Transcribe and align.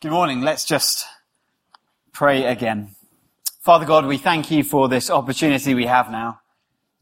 Good 0.00 0.12
morning. 0.12 0.42
Let's 0.42 0.64
just 0.64 1.04
pray 2.12 2.44
again. 2.44 2.94
Father 3.58 3.84
God, 3.84 4.06
we 4.06 4.16
thank 4.16 4.48
you 4.48 4.62
for 4.62 4.88
this 4.88 5.10
opportunity 5.10 5.74
we 5.74 5.86
have 5.86 6.08
now 6.08 6.38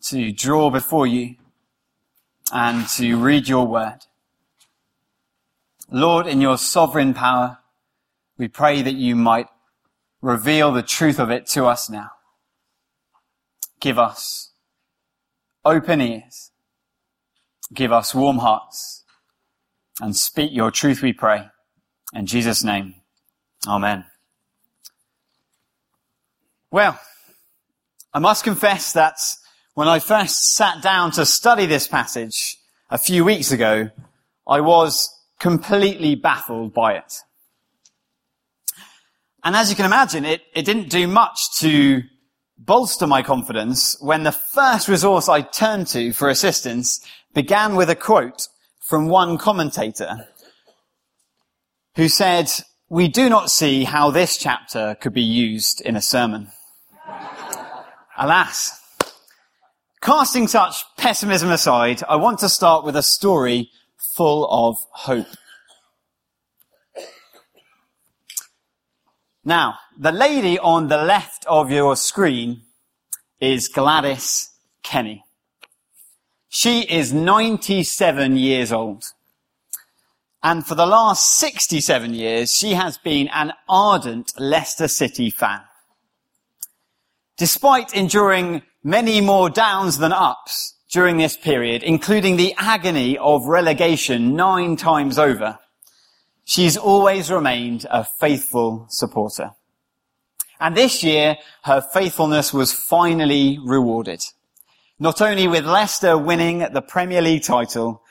to 0.05 0.33
draw 0.33 0.71
before 0.71 1.07
you 1.07 1.35
and 2.51 2.89
to 2.97 3.19
read 3.19 3.49
your 3.49 3.67
word. 3.67 3.99
Lord, 5.91 6.27
in 6.27 6.41
your 6.41 6.57
sovereign 6.57 7.13
power, 7.13 7.59
we 8.39 8.49
pray 8.49 8.81
that 8.81 8.95
you 8.95 9.15
might 9.15 9.49
reveal 10.23 10.73
the 10.73 10.83
truth 10.83 11.21
of 11.21 11.31
it 11.31 11.45
to 11.49 11.67
us 11.67 11.91
now. 11.91 12.13
Give 13.79 13.99
us 13.99 14.53
open 15.67 16.01
ears. 16.01 16.51
Give 17.75 17.93
us 17.93 18.15
warm 18.15 18.39
hearts 18.39 19.05
and 20.01 20.17
speak 20.17 20.51
your 20.55 20.71
truth, 20.71 21.03
we 21.03 21.13
pray. 21.13 21.51
In 22.17 22.25
Jesus' 22.25 22.65
name, 22.65 22.95
Amen. 23.69 24.07
Well, 26.71 26.99
I 28.15 28.19
must 28.21 28.43
confess 28.43 28.95
that 28.95 29.19
when 29.75 29.87
I 29.87 29.99
first 29.99 30.55
sat 30.55 30.83
down 30.83 31.11
to 31.13 31.27
study 31.27 31.67
this 31.67 31.87
passage 31.87 32.57
a 32.91 32.97
few 32.97 33.23
weeks 33.23 33.53
ago, 33.53 33.91
I 34.47 34.63
was 34.63 35.11
completely 35.39 36.15
baffled 36.15 36.73
by 36.73 36.95
it. 36.95 37.21
And 39.45 39.55
as 39.55 39.69
you 39.69 39.77
can 39.77 39.85
imagine, 39.85 40.25
it, 40.25 40.41
it 40.55 40.65
didn't 40.65 40.89
do 40.89 41.07
much 41.07 41.59
to 41.59 42.03
bolster 42.57 43.07
my 43.07 43.23
confidence 43.23 43.95
when 44.01 44.23
the 44.23 44.33
first 44.33 44.89
resource 44.89 45.29
I 45.29 45.43
turned 45.43 45.89
to 45.89 46.15
for 46.15 46.31
assistance 46.31 47.07
began 47.35 47.77
with 47.77 47.91
a 47.91 47.95
quote 47.95 48.49
from 48.81 49.09
one 49.09 49.37
commentator 49.37 50.29
who 51.97 52.09
said, 52.09 52.51
we 52.91 53.09
do 53.09 53.29
not 53.29 53.51
see 53.51 53.85
how 53.85 54.11
this 54.11 54.37
chapter 54.37 54.95
could 55.01 55.15
be 55.15 55.23
used 55.23 55.81
in 55.81 55.97
a 55.97 56.03
sermon. 56.03 56.49
Alas, 58.19 58.81
casting 60.01 60.47
such 60.47 60.85
pessimism 60.99 61.51
aside, 61.51 62.03
I 62.09 62.17
want 62.17 62.39
to 62.41 62.49
start 62.51 62.85
with 62.85 62.97
a 62.97 63.03
story 63.03 63.71
full 63.97 64.47
of 64.51 64.77
hope. 64.91 65.27
Now, 69.43 69.79
the 69.99 70.13
lady 70.13 70.59
on 70.59 70.89
the 70.89 71.03
left 71.03 71.47
of 71.47 71.71
your 71.71 71.97
screen 71.97 72.63
is 73.41 73.69
Gladys 73.69 74.51
Kenny. 74.83 75.25
She 76.49 76.83
is 76.83 77.13
97 77.13 78.37
years 78.37 78.71
old. 78.73 79.05
And 80.47 80.65
for 80.65 80.77
the 80.77 80.87
last 80.87 81.41
67 81.41 82.15
years, 82.15 82.55
she 82.55 82.75
has 82.75 82.99
been 82.99 83.27
an 83.35 83.53
ardent 83.69 84.33
Leicester 84.39 84.87
City 84.87 85.29
fan. 85.29 85.63
Despite 87.37 87.93
enduring 87.93 88.63
many 88.85 89.21
more 89.21 89.51
downs 89.51 89.99
than 89.99 90.13
ups 90.13 90.77
during 90.89 91.17
this 91.17 91.37
period, 91.37 91.83
including 91.83 92.37
the 92.37 92.55
agony 92.59 93.19
of 93.19 93.47
relegation 93.47 94.37
nine 94.37 94.77
times 94.77 95.19
over, 95.19 95.59
she's 96.45 96.77
always 96.77 97.29
remained 97.29 97.85
a 97.91 98.05
faithful 98.05 98.87
supporter. 98.89 99.51
And 100.61 100.77
this 100.77 101.03
year, 101.03 101.39
her 101.65 101.81
faithfulness 101.81 102.55
was 102.55 102.73
finally 102.73 103.59
rewarded. 103.65 104.23
Not 105.01 105.21
only 105.21 105.49
with 105.49 105.67
Leicester 105.67 106.17
winning 106.17 106.61
the 106.73 106.83
Premier 106.83 107.21
League 107.21 107.43
title, 107.43 108.05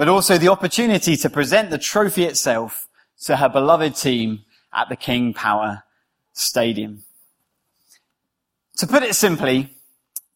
but 0.00 0.08
also 0.08 0.38
the 0.38 0.48
opportunity 0.48 1.14
to 1.14 1.28
present 1.28 1.68
the 1.68 1.76
trophy 1.76 2.24
itself 2.24 2.88
to 3.20 3.36
her 3.36 3.50
beloved 3.50 3.94
team 3.94 4.42
at 4.72 4.88
the 4.88 4.96
King 4.96 5.34
Power 5.34 5.82
Stadium. 6.32 7.04
To 8.78 8.86
put 8.86 9.02
it 9.02 9.14
simply, 9.14 9.76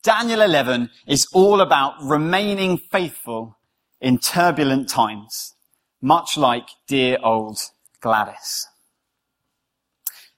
Daniel 0.02 0.42
11 0.42 0.90
is 1.06 1.26
all 1.32 1.62
about 1.62 1.94
remaining 2.02 2.76
faithful 2.76 3.56
in 4.02 4.18
turbulent 4.18 4.86
times, 4.90 5.54
much 6.02 6.36
like 6.36 6.68
dear 6.86 7.16
old 7.22 7.58
Gladys. 8.02 8.68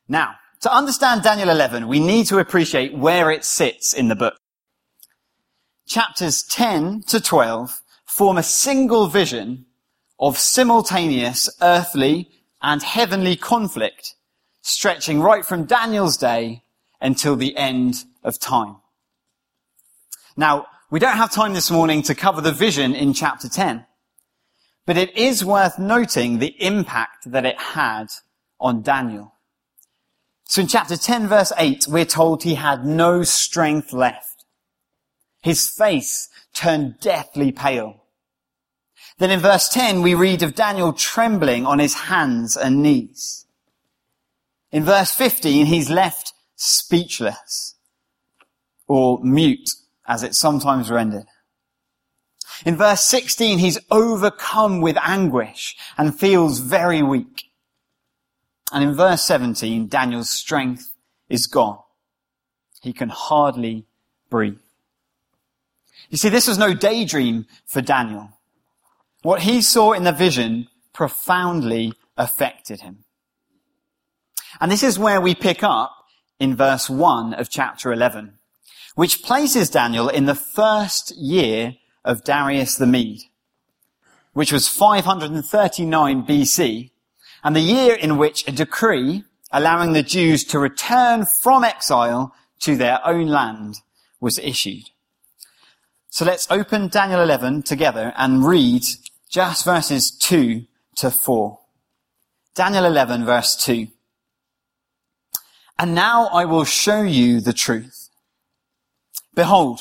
Now, 0.06 0.36
to 0.60 0.72
understand 0.72 1.25
Daniel 1.25 1.50
11, 1.50 1.88
we 1.88 1.98
need 1.98 2.26
to 2.26 2.38
appreciate 2.38 2.97
where 2.97 3.32
it 3.32 3.44
sits 3.44 3.92
in 3.92 4.06
the 4.06 4.15
book. 4.15 4.36
Chapters 5.84 6.44
10 6.44 7.03
to 7.09 7.20
12 7.20 7.81
form 8.16 8.38
a 8.38 8.43
single 8.43 9.09
vision 9.09 9.66
of 10.19 10.38
simultaneous 10.38 11.50
earthly 11.60 12.31
and 12.62 12.82
heavenly 12.82 13.37
conflict 13.37 14.15
stretching 14.62 15.21
right 15.21 15.44
from 15.44 15.66
Daniel's 15.66 16.16
day 16.16 16.62
until 16.99 17.37
the 17.37 17.54
end 17.59 18.04
of 18.25 18.38
time. 18.38 18.77
Now, 20.34 20.65
we 20.91 20.99
don't 20.99 21.19
have 21.19 21.31
time 21.31 21.53
this 21.53 21.71
morning 21.71 22.00
to 22.04 22.15
cover 22.15 22.41
the 22.41 22.53
vision 22.53 22.94
in 22.94 23.12
chapter 23.12 23.50
10, 23.50 23.84
but 24.87 24.97
it 24.97 25.15
is 25.15 25.44
worth 25.44 25.78
noting 25.78 26.38
the 26.38 26.56
impact 26.59 27.31
that 27.31 27.44
it 27.44 27.60
had 27.60 28.06
on 28.59 28.81
Daniel. 28.81 29.34
So 30.44 30.62
in 30.62 30.69
chapter 30.69 30.97
10 30.97 31.28
verse 31.28 31.53
8, 31.59 31.87
we're 31.87 32.06
told 32.06 32.44
he 32.44 32.54
had 32.54 32.87
no 32.87 33.25
strength 33.25 33.93
left. 33.93 34.47
His 35.43 35.69
face 35.69 36.31
turned 36.54 36.98
deathly 36.98 37.53
pale. 37.53 38.04
Then 39.19 39.31
in 39.31 39.41
verse 39.41 39.69
10, 39.69 40.03
we 40.03 40.15
read 40.15 40.43
of 40.43 40.54
Daniel 40.54 40.93
trembling 40.93 41.65
on 41.65 41.78
his 41.78 41.94
hands 41.94 42.56
and 42.56 42.82
knees. 42.82 43.47
In 44.71 44.84
verse 44.84 45.12
15, 45.12 45.66
he's 45.66 45.88
left 45.88 46.34
speechless 46.54 47.77
or 48.87 49.19
mute 49.22 49.71
as 50.06 50.22
it's 50.22 50.38
sometimes 50.38 50.91
rendered. 50.91 51.27
In 52.65 52.77
verse 52.77 53.03
16, 53.03 53.59
he's 53.59 53.78
overcome 53.91 54.81
with 54.81 54.97
anguish 55.03 55.77
and 55.97 56.19
feels 56.19 56.59
very 56.59 57.03
weak. 57.03 57.44
And 58.72 58.83
in 58.83 58.94
verse 58.94 59.22
17, 59.22 59.88
Daniel's 59.88 60.31
strength 60.31 60.94
is 61.28 61.47
gone. 61.47 61.78
He 62.83 62.93
can 62.93 63.09
hardly 63.09 63.87
breathe. 64.31 64.59
You 66.10 66.19
see, 66.19 66.28
this 66.28 66.47
was 66.47 66.59
no 66.59 66.75
daydream 66.75 67.47
for 67.65 67.81
Daniel. 67.81 68.35
What 69.26 69.42
he 69.42 69.60
saw 69.60 69.91
in 69.91 70.04
the 70.04 70.12
vision 70.12 70.69
profoundly 70.92 71.94
affected 72.16 72.82
him. 72.82 73.06
And 74.60 74.70
this 74.70 74.84
is 74.84 75.00
where 75.00 75.20
we 75.20 75.34
pick 75.34 75.64
up 75.64 75.91
in 76.38 76.54
verse 76.54 76.88
1 76.88 77.34
of 77.34 77.50
chapter 77.50 77.92
11, 77.92 78.38
which 78.94 79.25
places 79.25 79.69
Daniel 79.69 80.09
in 80.09 80.26
the 80.26 80.36
first 80.36 81.12
year 81.16 81.75
of 82.04 82.22
Darius 82.22 82.76
the 82.76 82.86
Mede, 82.86 83.22
which 84.32 84.53
was 84.53 84.69
539 84.69 86.25
BC, 86.25 86.92
and 87.42 87.56
the 87.56 87.60
year 87.60 87.97
in 87.97 88.19
which 88.19 88.47
a 88.47 88.53
decree 88.53 89.25
allowing 89.50 89.92
the 89.92 90.04
Jews 90.04 90.44
to 90.44 90.60
return 90.60 91.26
from 91.26 91.65
exile 91.65 92.32
to 92.60 92.76
their 92.76 93.04
own 93.04 93.26
land 93.26 93.81
was 94.20 94.38
issued. 94.38 94.91
So 96.10 96.25
let's 96.25 96.48
open 96.48 96.86
Daniel 96.86 97.20
11 97.20 97.65
together 97.65 98.12
and 98.16 98.47
read 98.47 98.84
just 99.31 99.64
verses 99.64 100.10
2 100.10 100.64
to 100.97 101.10
4. 101.10 101.59
Daniel 102.54 102.84
11 102.84 103.25
verse 103.25 103.56
2. 103.56 103.88
And 105.78 105.94
now 105.94 106.26
I 106.28 106.44
will 106.44 106.64
show 106.64 107.03
you 107.03 107.41
the 107.41 107.53
truth. 107.53 108.09
Behold, 109.34 109.81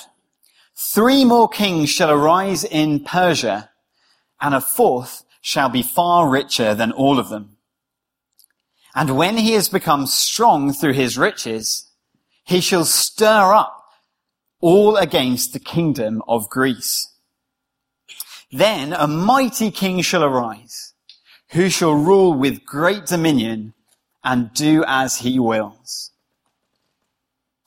three 0.75 1.23
more 1.23 1.47
kings 1.47 1.89
shall 1.89 2.11
arise 2.11 2.65
in 2.65 2.99
Persia, 3.03 3.69
and 4.41 4.53
a 4.53 4.59
fourth 4.59 5.23
shall 5.41 5.69
be 5.69 5.81
far 5.81 6.29
richer 6.29 6.75
than 6.75 6.91
all 6.91 7.17
of 7.17 7.29
them. 7.29 7.55
And 8.93 9.17
when 9.17 9.37
he 9.37 9.53
has 9.53 9.69
become 9.69 10.05
strong 10.05 10.73
through 10.73 10.93
his 10.93 11.17
riches, 11.17 11.89
he 12.43 12.59
shall 12.61 12.85
stir 12.85 13.53
up 13.53 13.83
all 14.59 14.97
against 14.97 15.53
the 15.53 15.59
kingdom 15.59 16.21
of 16.27 16.49
Greece. 16.49 17.14
Then 18.51 18.93
a 18.93 19.07
mighty 19.07 19.71
king 19.71 20.01
shall 20.01 20.23
arise, 20.23 20.93
who 21.51 21.69
shall 21.69 21.93
rule 21.93 22.33
with 22.33 22.65
great 22.65 23.05
dominion 23.05 23.73
and 24.23 24.53
do 24.53 24.83
as 24.87 25.17
he 25.17 25.39
wills. 25.39 26.11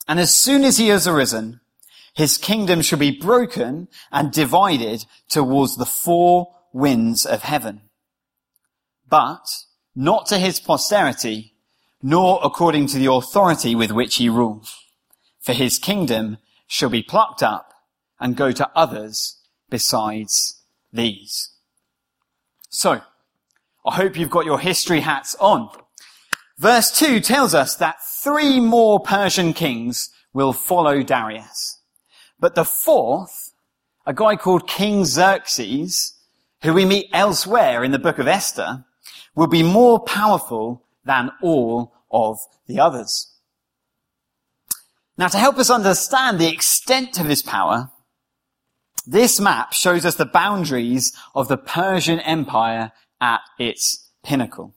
And 0.06 0.18
as 0.18 0.34
soon 0.34 0.64
as 0.64 0.78
he 0.78 0.88
has 0.88 1.06
arisen, 1.06 1.60
his 2.14 2.38
kingdom 2.38 2.82
shall 2.82 2.98
be 2.98 3.10
broken 3.10 3.88
and 4.10 4.32
divided 4.32 5.04
towards 5.28 5.76
the 5.76 5.86
four 5.86 6.54
winds 6.72 7.24
of 7.24 7.42
heaven. 7.42 7.82
But 9.08 9.46
not 9.94 10.26
to 10.26 10.38
his 10.38 10.58
posterity, 10.58 11.54
nor 12.02 12.40
according 12.42 12.86
to 12.88 12.98
the 12.98 13.10
authority 13.12 13.74
with 13.74 13.92
which 13.92 14.16
he 14.16 14.28
rules. 14.28 14.74
For 15.40 15.52
his 15.52 15.78
kingdom 15.78 16.38
shall 16.66 16.90
be 16.90 17.02
plucked 17.02 17.42
up 17.42 17.72
and 18.20 18.36
go 18.36 18.52
to 18.52 18.70
others 18.74 19.36
besides 19.70 20.57
these. 20.92 21.50
So, 22.70 23.00
I 23.86 23.94
hope 23.94 24.16
you've 24.16 24.30
got 24.30 24.44
your 24.44 24.58
history 24.58 25.00
hats 25.00 25.34
on 25.40 25.70
Verse 26.58 26.90
2 26.98 27.20
tells 27.20 27.54
us 27.54 27.76
that 27.76 28.02
three 28.02 28.58
more 28.58 28.98
Persian 28.98 29.52
kings 29.52 30.10
will 30.32 30.52
follow 30.52 31.04
Darius. 31.04 31.80
But 32.40 32.56
the 32.56 32.64
fourth, 32.64 33.52
a 34.04 34.12
guy 34.12 34.34
called 34.34 34.68
King 34.68 35.04
Xerxes, 35.04 36.14
who 36.62 36.74
we 36.74 36.84
meet 36.84 37.10
elsewhere 37.12 37.84
in 37.84 37.92
the 37.92 37.98
book 37.98 38.18
of 38.18 38.26
Esther, 38.26 38.84
will 39.36 39.46
be 39.46 39.62
more 39.62 40.00
powerful 40.00 40.84
than 41.04 41.30
all 41.40 41.92
of 42.10 42.38
the 42.66 42.80
others. 42.80 43.32
Now 45.16 45.28
to 45.28 45.38
help 45.38 45.58
us 45.58 45.70
understand 45.70 46.40
the 46.40 46.52
extent 46.52 47.20
of 47.20 47.26
his 47.26 47.42
power, 47.42 47.90
this 49.10 49.40
map 49.40 49.72
shows 49.72 50.04
us 50.04 50.16
the 50.16 50.26
boundaries 50.26 51.16
of 51.34 51.48
the 51.48 51.56
Persian 51.56 52.20
Empire 52.20 52.92
at 53.22 53.40
its 53.58 54.10
pinnacle. 54.22 54.74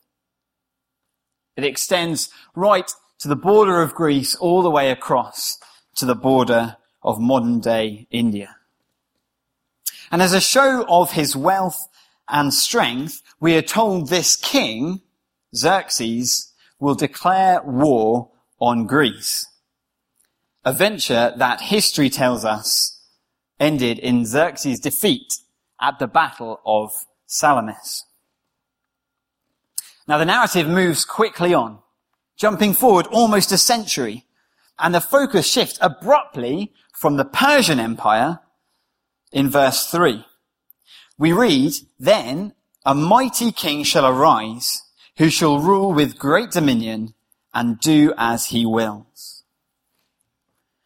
It 1.57 1.65
extends 1.65 2.29
right 2.55 2.89
to 3.19 3.27
the 3.27 3.35
border 3.35 3.81
of 3.81 3.93
Greece 3.93 4.33
all 4.35 4.61
the 4.61 4.71
way 4.71 4.89
across 4.89 5.57
to 5.95 6.05
the 6.05 6.15
border 6.15 6.77
of 7.03 7.19
modern 7.19 7.59
day 7.59 8.07
India. 8.09 8.55
And 10.11 10.21
as 10.21 10.31
a 10.31 10.39
show 10.39 10.85
of 10.87 11.11
his 11.11 11.35
wealth 11.35 11.89
and 12.29 12.53
strength, 12.53 13.21
we 13.41 13.57
are 13.57 13.61
told 13.61 14.07
this 14.07 14.37
king, 14.37 15.01
Xerxes, 15.53 16.53
will 16.79 16.95
declare 16.95 17.61
war 17.63 18.29
on 18.61 18.87
Greece. 18.87 19.47
A 20.63 20.71
venture 20.71 21.33
that 21.35 21.59
history 21.59 22.09
tells 22.09 22.45
us 22.45 23.00
ended 23.61 23.99
in 23.99 24.25
Xerxes' 24.25 24.79
defeat 24.79 25.37
at 25.79 25.99
the 25.99 26.07
Battle 26.07 26.59
of 26.65 27.05
Salamis. 27.27 28.05
Now 30.07 30.17
the 30.17 30.25
narrative 30.25 30.67
moves 30.67 31.05
quickly 31.05 31.53
on, 31.53 31.79
jumping 32.35 32.73
forward 32.73 33.07
almost 33.07 33.51
a 33.51 33.57
century, 33.57 34.25
and 34.79 34.93
the 34.93 34.99
focus 34.99 35.45
shifts 35.45 35.77
abruptly 35.79 36.73
from 36.91 37.15
the 37.15 37.25
Persian 37.25 37.79
Empire 37.79 38.39
in 39.31 39.49
verse 39.49 39.85
3. 39.85 40.25
We 41.17 41.31
read, 41.31 41.73
Then 41.99 42.53
a 42.83 42.95
mighty 42.95 43.51
king 43.51 43.83
shall 43.83 44.07
arise, 44.07 44.81
who 45.17 45.29
shall 45.29 45.59
rule 45.59 45.93
with 45.93 46.17
great 46.17 46.51
dominion 46.51 47.13
and 47.53 47.79
do 47.79 48.13
as 48.17 48.47
he 48.47 48.65
wills. 48.65 49.43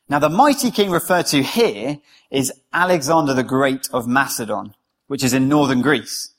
Now 0.09 0.19
the 0.19 0.29
mighty 0.29 0.71
king 0.71 0.91
referred 0.91 1.27
to 1.27 1.41
here 1.41 1.99
is 2.35 2.51
Alexander 2.73 3.33
the 3.33 3.43
Great 3.43 3.87
of 3.93 4.07
Macedon, 4.07 4.75
which 5.07 5.23
is 5.23 5.33
in 5.33 5.47
northern 5.47 5.81
Greece. 5.81 6.33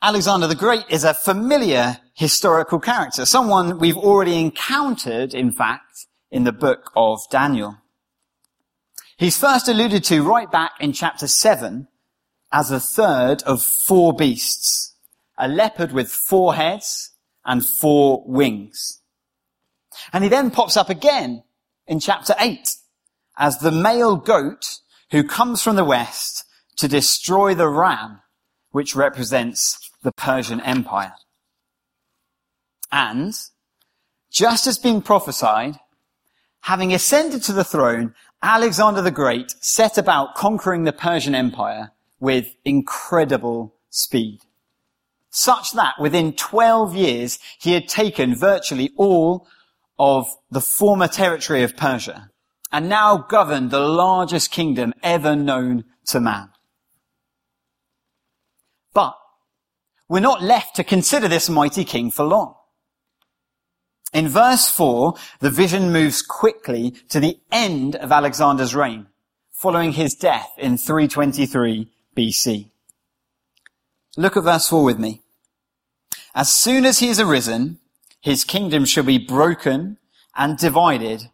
Alexander 0.00 0.46
the 0.46 0.54
Great 0.54 0.84
is 0.88 1.02
a 1.02 1.12
familiar 1.12 1.98
historical 2.14 2.78
character, 2.78 3.26
someone 3.26 3.80
we've 3.80 3.96
already 3.96 4.40
encountered, 4.40 5.34
in 5.34 5.50
fact, 5.50 6.06
in 6.30 6.44
the 6.44 6.52
book 6.52 6.92
of 6.94 7.18
Daniel. 7.32 7.78
He's 9.16 9.36
first 9.36 9.66
alluded 9.66 10.04
to 10.04 10.22
right 10.22 10.50
back 10.50 10.72
in 10.78 10.92
chapter 10.92 11.26
7 11.26 11.88
as 12.52 12.68
the 12.68 12.78
third 12.78 13.42
of 13.42 13.60
four 13.60 14.12
beasts, 14.14 14.94
a 15.36 15.48
leopard 15.48 15.90
with 15.90 16.08
four 16.08 16.54
heads 16.54 17.10
and 17.44 17.66
four 17.66 18.22
wings. 18.24 19.00
And 20.12 20.22
he 20.22 20.30
then 20.30 20.52
pops 20.52 20.76
up 20.76 20.90
again 20.90 21.42
in 21.88 21.98
chapter 21.98 22.36
8 22.38 22.68
as 23.36 23.58
the 23.58 23.70
male 23.70 24.16
goat 24.16 24.80
who 25.10 25.24
comes 25.24 25.62
from 25.62 25.76
the 25.76 25.84
west 25.84 26.44
to 26.76 26.88
destroy 26.88 27.54
the 27.54 27.68
ram, 27.68 28.20
which 28.70 28.96
represents 28.96 29.90
the 30.02 30.12
Persian 30.12 30.60
Empire. 30.60 31.14
And, 32.90 33.34
just 34.30 34.66
as 34.66 34.78
being 34.78 35.02
prophesied, 35.02 35.76
having 36.62 36.92
ascended 36.92 37.42
to 37.44 37.52
the 37.52 37.64
throne, 37.64 38.14
Alexander 38.42 39.02
the 39.02 39.10
Great 39.10 39.52
set 39.60 39.96
about 39.96 40.34
conquering 40.34 40.84
the 40.84 40.92
Persian 40.92 41.34
Empire 41.34 41.92
with 42.20 42.54
incredible 42.64 43.74
speed. 43.90 44.40
Such 45.30 45.72
that 45.72 45.94
within 46.00 46.32
12 46.34 46.94
years, 46.94 47.38
he 47.58 47.72
had 47.72 47.88
taken 47.88 48.36
virtually 48.36 48.92
all 48.96 49.46
of 49.98 50.26
the 50.50 50.60
former 50.60 51.08
territory 51.08 51.62
of 51.62 51.76
Persia 51.76 52.30
and 52.74 52.88
now 52.88 53.16
governed 53.16 53.70
the 53.70 53.78
largest 53.78 54.50
kingdom 54.50 54.92
ever 55.00 55.36
known 55.36 55.84
to 56.04 56.18
man. 56.18 56.50
But 58.92 59.16
we're 60.08 60.18
not 60.18 60.42
left 60.42 60.74
to 60.74 60.82
consider 60.82 61.28
this 61.28 61.48
mighty 61.48 61.84
king 61.84 62.10
for 62.10 62.24
long. 62.24 62.56
In 64.12 64.26
verse 64.26 64.68
4, 64.68 65.14
the 65.38 65.50
vision 65.50 65.92
moves 65.92 66.20
quickly 66.20 66.90
to 67.10 67.20
the 67.20 67.38
end 67.52 67.94
of 67.94 68.10
Alexander's 68.10 68.74
reign, 68.74 69.06
following 69.52 69.92
his 69.92 70.16
death 70.16 70.50
in 70.58 70.76
323 70.76 71.88
BC. 72.16 72.70
Look 74.16 74.36
at 74.36 74.42
verse 74.42 74.68
4 74.68 74.82
with 74.82 74.98
me. 74.98 75.22
As 76.34 76.52
soon 76.52 76.84
as 76.84 76.98
he 76.98 77.08
is 77.08 77.20
arisen, 77.20 77.78
his 78.20 78.42
kingdom 78.42 78.84
shall 78.84 79.04
be 79.04 79.18
broken 79.18 79.98
and 80.34 80.58
divided 80.58 81.30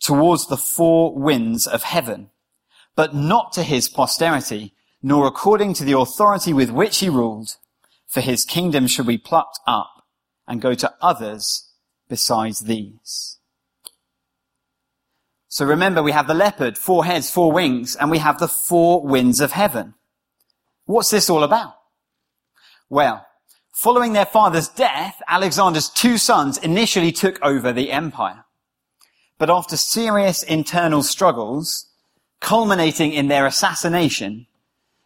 towards 0.00 0.46
the 0.46 0.56
four 0.56 1.14
winds 1.14 1.66
of 1.66 1.82
heaven, 1.82 2.30
but 2.96 3.14
not 3.14 3.52
to 3.52 3.62
his 3.62 3.88
posterity, 3.88 4.74
nor 5.02 5.26
according 5.26 5.74
to 5.74 5.84
the 5.84 5.98
authority 5.98 6.52
with 6.52 6.70
which 6.70 6.98
he 6.98 7.08
ruled 7.08 7.56
for 8.08 8.20
his 8.20 8.44
kingdom 8.44 8.86
shall 8.86 9.04
be 9.04 9.18
plucked 9.18 9.60
up 9.66 10.06
and 10.46 10.62
go 10.62 10.74
to 10.74 10.92
others 11.00 11.68
besides 12.08 12.60
these. 12.60 13.38
So 15.48 15.64
remember, 15.64 16.02
we 16.02 16.12
have 16.12 16.26
the 16.26 16.34
leopard, 16.34 16.78
four 16.78 17.04
heads, 17.04 17.30
four 17.30 17.52
wings, 17.52 17.96
and 17.96 18.10
we 18.10 18.18
have 18.18 18.38
the 18.38 18.48
four 18.48 19.02
winds 19.02 19.40
of 19.40 19.52
heaven. 19.52 19.94
What's 20.86 21.10
this 21.10 21.28
all 21.28 21.42
about? 21.42 21.74
Well, 22.88 23.26
following 23.72 24.14
their 24.14 24.26
father's 24.26 24.68
death, 24.68 25.20
Alexander's 25.28 25.90
two 25.90 26.16
sons 26.16 26.58
initially 26.58 27.12
took 27.12 27.40
over 27.42 27.72
the 27.72 27.92
empire. 27.92 28.44
But 29.38 29.50
after 29.50 29.76
serious 29.76 30.42
internal 30.42 31.02
struggles, 31.02 31.86
culminating 32.40 33.12
in 33.12 33.28
their 33.28 33.46
assassination, 33.46 34.46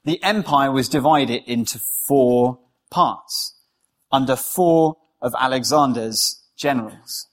the 0.04 0.22
empire 0.22 0.72
was 0.72 0.88
divided 0.88 1.42
into 1.46 1.78
four 1.78 2.58
parts 2.90 3.54
under 4.12 4.36
four 4.36 4.98
of 5.20 5.34
Alexander's 5.38 6.42
generals. 6.56 7.28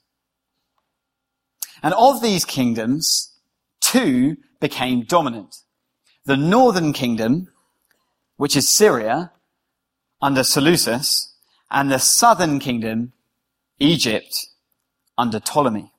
And 1.84 1.94
of 1.94 2.22
these 2.22 2.46
kingdoms, 2.46 3.34
two 3.82 4.38
became 4.60 5.04
dominant. 5.04 5.58
The 6.26 6.38
northern 6.38 6.94
kingdom, 6.94 7.50
which 8.38 8.56
is 8.56 8.70
Syria, 8.70 9.32
under 10.22 10.44
Seleucus, 10.44 11.36
and 11.72 11.92
the 11.92 12.00
southern 12.00 12.60
kingdom, 12.60 13.14
Egypt, 13.80 14.48
under 15.18 15.40
Ptolemy. 15.40 15.92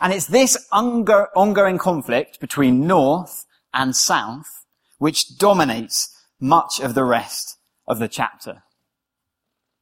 And 0.00 0.12
it's 0.12 0.26
this 0.26 0.56
ongoing 0.72 1.78
conflict 1.78 2.40
between 2.40 2.86
north 2.86 3.46
and 3.72 3.94
south 3.94 4.64
which 4.98 5.38
dominates 5.38 6.10
much 6.40 6.80
of 6.80 6.94
the 6.94 7.04
rest 7.04 7.58
of 7.86 7.98
the 7.98 8.08
chapter. 8.08 8.62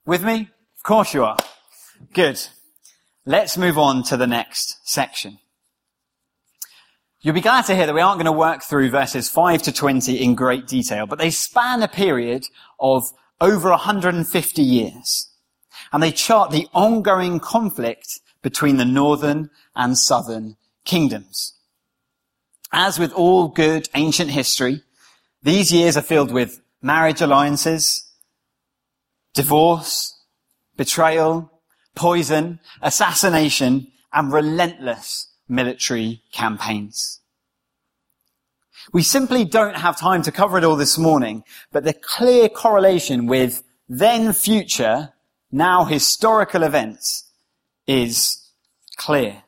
With 0.04 0.24
me? 0.24 0.50
Of 0.76 0.82
course 0.82 1.14
you 1.14 1.24
are. 1.24 1.36
Good. 2.12 2.40
Let's 3.24 3.56
move 3.56 3.78
on 3.78 4.02
to 4.04 4.16
the 4.16 4.26
next 4.26 4.80
section. 4.84 5.38
You'll 7.20 7.34
be 7.34 7.40
glad 7.40 7.66
to 7.66 7.76
hear 7.76 7.86
that 7.86 7.94
we 7.94 8.00
aren't 8.00 8.18
going 8.18 8.26
to 8.26 8.32
work 8.32 8.64
through 8.64 8.90
verses 8.90 9.28
5 9.28 9.62
to 9.62 9.72
20 9.72 10.20
in 10.20 10.34
great 10.34 10.66
detail, 10.66 11.06
but 11.06 11.20
they 11.20 11.30
span 11.30 11.80
a 11.82 11.88
period 11.88 12.46
of 12.80 13.12
over 13.40 13.70
150 13.70 14.62
years. 14.62 15.30
And 15.92 16.02
they 16.02 16.10
chart 16.10 16.50
the 16.50 16.66
ongoing 16.74 17.38
conflict 17.38 18.18
between 18.42 18.76
the 18.76 18.84
northern 18.84 19.50
and 19.74 19.96
southern 19.96 20.56
kingdoms. 20.84 21.54
As 22.72 22.98
with 22.98 23.12
all 23.12 23.48
good 23.48 23.88
ancient 23.94 24.30
history, 24.30 24.82
these 25.42 25.72
years 25.72 25.96
are 25.96 26.02
filled 26.02 26.32
with 26.32 26.60
marriage 26.80 27.20
alliances, 27.20 28.10
divorce, 29.34 30.18
betrayal, 30.76 31.50
poison, 31.94 32.60
assassination, 32.80 33.88
and 34.12 34.32
relentless 34.32 35.28
military 35.48 36.22
campaigns. 36.32 37.20
We 38.92 39.02
simply 39.02 39.44
don't 39.44 39.76
have 39.76 39.98
time 39.98 40.22
to 40.22 40.32
cover 40.32 40.58
it 40.58 40.64
all 40.64 40.76
this 40.76 40.98
morning, 40.98 41.44
but 41.70 41.84
the 41.84 41.92
clear 41.92 42.48
correlation 42.48 43.26
with 43.26 43.62
then 43.88 44.32
future, 44.32 45.12
now 45.50 45.84
historical 45.84 46.62
events 46.62 47.31
is 47.86 48.50
clear. 48.96 49.42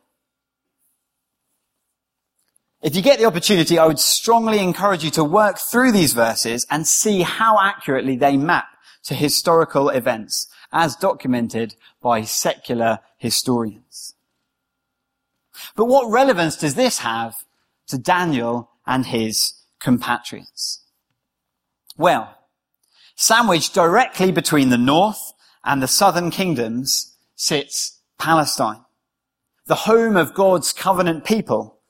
If 2.82 2.94
you 2.94 3.00
get 3.00 3.18
the 3.18 3.24
opportunity, 3.24 3.78
I 3.78 3.86
would 3.86 3.98
strongly 3.98 4.58
encourage 4.58 5.04
you 5.04 5.10
to 5.12 5.24
work 5.24 5.58
through 5.58 5.92
these 5.92 6.12
verses 6.12 6.66
and 6.70 6.86
see 6.86 7.22
how 7.22 7.58
accurately 7.58 8.16
they 8.16 8.36
map 8.36 8.66
to 9.04 9.14
historical 9.14 9.88
events 9.88 10.48
as 10.70 10.96
documented 10.96 11.76
by 12.02 12.22
secular 12.22 12.98
historians. 13.16 14.14
But 15.76 15.86
what 15.86 16.10
relevance 16.10 16.56
does 16.56 16.74
this 16.74 16.98
have 16.98 17.36
to 17.86 17.96
Daniel 17.96 18.70
and 18.86 19.06
his 19.06 19.54
compatriots? 19.80 20.80
Well, 21.96 22.36
sandwiched 23.14 23.72
directly 23.72 24.32
between 24.32 24.70
the 24.70 24.78
north 24.78 25.32
and 25.64 25.82
the 25.82 25.88
southern 25.88 26.30
kingdoms 26.30 27.14
sits 27.36 28.00
Palestine, 28.24 28.80
the 29.66 29.74
home 29.74 30.16
of 30.16 30.32
God's 30.32 30.72
covenant 30.72 31.26
people 31.26 31.80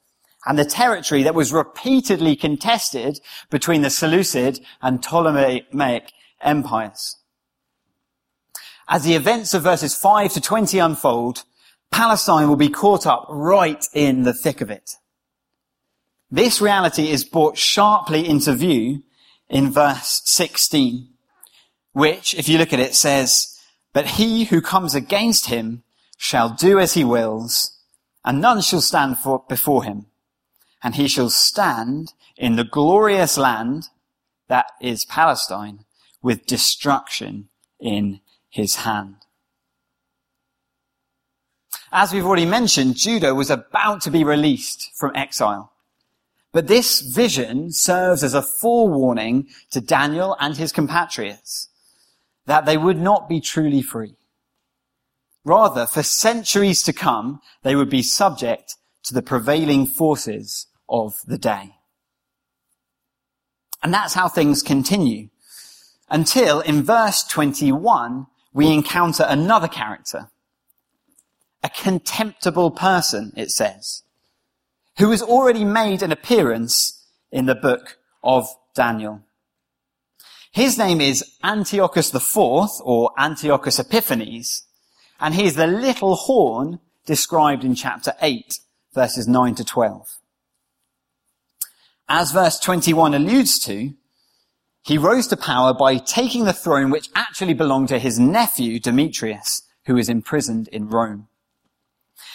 and 0.45 0.59
the 0.59 0.65
territory 0.65 1.23
that 1.23 1.35
was 1.37 1.53
repeatedly 1.53 2.35
contested 2.35 3.21
between 3.51 3.83
the 3.83 3.89
Seleucid 3.89 4.59
and 4.83 5.01
Ptolemaic 5.01 6.13
empires. 6.43 7.19
As 8.89 9.05
the 9.05 9.15
events 9.15 9.55
of 9.55 9.63
verses 9.63 9.95
5 9.95 10.33
to 10.33 10.41
20 10.41 10.77
unfold, 10.81 11.45
Palestine 11.93 12.49
will 12.49 12.57
be 12.57 12.69
caught 12.69 13.07
up 13.07 13.27
right 13.31 13.87
in 13.95 14.25
the 14.25 14.35
thick 14.35 14.61
of 14.61 14.73
it. 14.73 14.97
This 16.33 16.61
reality 16.61 17.11
is 17.11 17.23
brought 17.23 17.57
sharply 17.57 18.29
into 18.29 18.55
view 18.55 19.05
in 19.49 19.71
verse 19.71 20.21
16, 20.25 21.11
which, 21.93 22.35
if 22.35 22.49
you 22.49 22.59
look 22.59 22.73
at 22.73 22.81
it, 22.81 22.97
says, 22.97 23.57
But 23.93 24.19
he 24.19 24.47
who 24.47 24.61
comes 24.61 24.97
against 24.97 25.47
him 25.47 25.85
shall 26.17 26.51
do 26.51 26.79
as 26.79 26.95
he 26.95 27.05
wills, 27.05 27.79
and 28.25 28.41
none 28.41 28.61
shall 28.61 28.81
stand 28.81 29.19
for, 29.19 29.45
before 29.49 29.85
him. 29.85 30.07
And 30.83 30.95
he 30.95 31.09
shall 31.09 31.31
stand 31.31 32.13
in 32.37 32.57
the 32.57 32.65
glorious 32.65 33.39
land 33.39 33.89
that 34.49 34.67
is 34.81 35.05
Palestine 35.05 35.85
with 36.23 36.47
destruction 36.47 37.49
in 37.81 38.21
his 38.49 38.77
hand. 38.77 39.17
As 41.93 42.13
we've 42.13 42.27
already 42.27 42.47
mentioned, 42.47 42.97
Judah 42.97 43.35
was 43.35 43.51
about 43.51 44.01
to 44.03 44.11
be 44.11 44.25
released 44.25 44.91
from 44.97 45.15
exile. 45.15 45.73
But 46.53 46.67
this 46.67 47.01
vision 47.01 47.73
serves 47.73 48.23
as 48.25 48.35
a 48.35 48.43
forewarning 48.43 49.49
to 49.71 49.81
Daniel 49.81 50.37
and 50.41 50.57
his 50.57 50.73
compatriots 50.73 51.69
that 52.47 52.65
they 52.65 52.77
would 52.77 52.99
not 52.99 53.29
be 53.29 53.41
truly 53.41 53.83
free. 53.83 54.17
Rather, 55.45 55.87
for 55.87 56.03
centuries 56.03 56.83
to 56.83 56.93
come, 56.93 57.41
they 57.63 57.77
would 57.77 57.91
be 57.91 58.03
subject 58.03 58.77
to 59.05 59.13
the 59.13 59.23
prevailing 59.23 59.87
forces 59.87 60.67
of 60.89 61.17
the 61.27 61.39
day. 61.39 61.75
And 63.83 63.93
that's 63.93 64.15
how 64.15 64.29
things 64.29 64.63
continue. 64.63 65.29
Until 66.09 66.61
in 66.61 66.83
verse 66.83 67.23
21, 67.25 68.27
we 68.55 68.73
encounter 68.73 69.27
another 69.29 69.69
character. 69.69 70.31
A 71.63 71.69
contemptible 71.69 72.71
person, 72.71 73.33
it 73.37 73.51
says, 73.51 74.03
who 74.99 75.11
has 75.11 75.23
already 75.23 75.65
made 75.65 76.03
an 76.03 76.13
appearance 76.13 77.05
in 77.31 77.47
the 77.47 77.55
book 77.55 77.99
of 78.23 78.49
Daniel. 78.75 79.21
His 80.53 80.79
name 80.79 81.01
is 81.01 81.37
Antiochus 81.43 82.15
IV, 82.15 82.37
or 82.85 83.11
Antiochus 83.19 83.81
Epiphanes, 83.81 84.63
and 85.21 85.35
he 85.35 85.45
is 85.45 85.55
the 85.55 85.67
little 85.67 86.17
horn 86.17 86.81
described 87.07 87.65
in 87.65 87.75
chapter 87.75 88.15
8, 88.21 88.55
verses 88.95 89.29
9 89.29 89.55
to 89.57 89.65
12. 89.65 90.19
As 92.09 92.33
verse 92.33 92.59
21 92.59 93.15
alludes 93.15 93.59
to, 93.61 93.95
he 94.83 94.99
rose 94.99 95.27
to 95.29 95.37
power 95.37 95.73
by 95.73 95.97
taking 95.97 96.45
the 96.45 96.53
throne 96.53 96.91
which 96.91 97.09
actually 97.15 97.55
belonged 97.55 97.89
to 97.89 97.99
his 97.99 98.19
nephew 98.19 98.79
Demetrius, 98.79 99.63
who 99.87 99.95
was 99.95 100.09
imprisoned 100.09 100.69
in 100.69 100.89
Rome. 100.89 101.29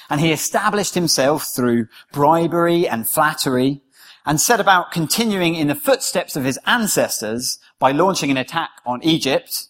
And 0.09 0.19
he 0.19 0.31
established 0.31 0.95
himself 0.95 1.47
through 1.55 1.87
bribery 2.11 2.87
and 2.87 3.07
flattery 3.07 3.81
and 4.25 4.41
set 4.41 4.59
about 4.59 4.91
continuing 4.91 5.55
in 5.55 5.67
the 5.67 5.75
footsteps 5.75 6.35
of 6.35 6.43
his 6.43 6.59
ancestors 6.65 7.59
by 7.77 7.91
launching 7.91 8.31
an 8.31 8.37
attack 8.37 8.71
on 8.85 9.03
Egypt, 9.03 9.67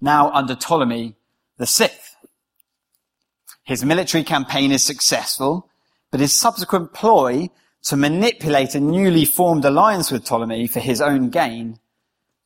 now 0.00 0.30
under 0.30 0.54
Ptolemy 0.54 1.16
the 1.58 1.66
sixth. 1.66 2.01
His 3.64 3.84
military 3.84 4.24
campaign 4.24 4.72
is 4.72 4.82
successful, 4.82 5.68
but 6.10 6.20
his 6.20 6.32
subsequent 6.32 6.92
ploy 6.92 7.48
to 7.84 7.96
manipulate 7.96 8.74
a 8.74 8.80
newly 8.80 9.24
formed 9.24 9.64
alliance 9.64 10.10
with 10.10 10.24
Ptolemy 10.24 10.66
for 10.66 10.80
his 10.80 11.00
own 11.00 11.30
gain 11.30 11.78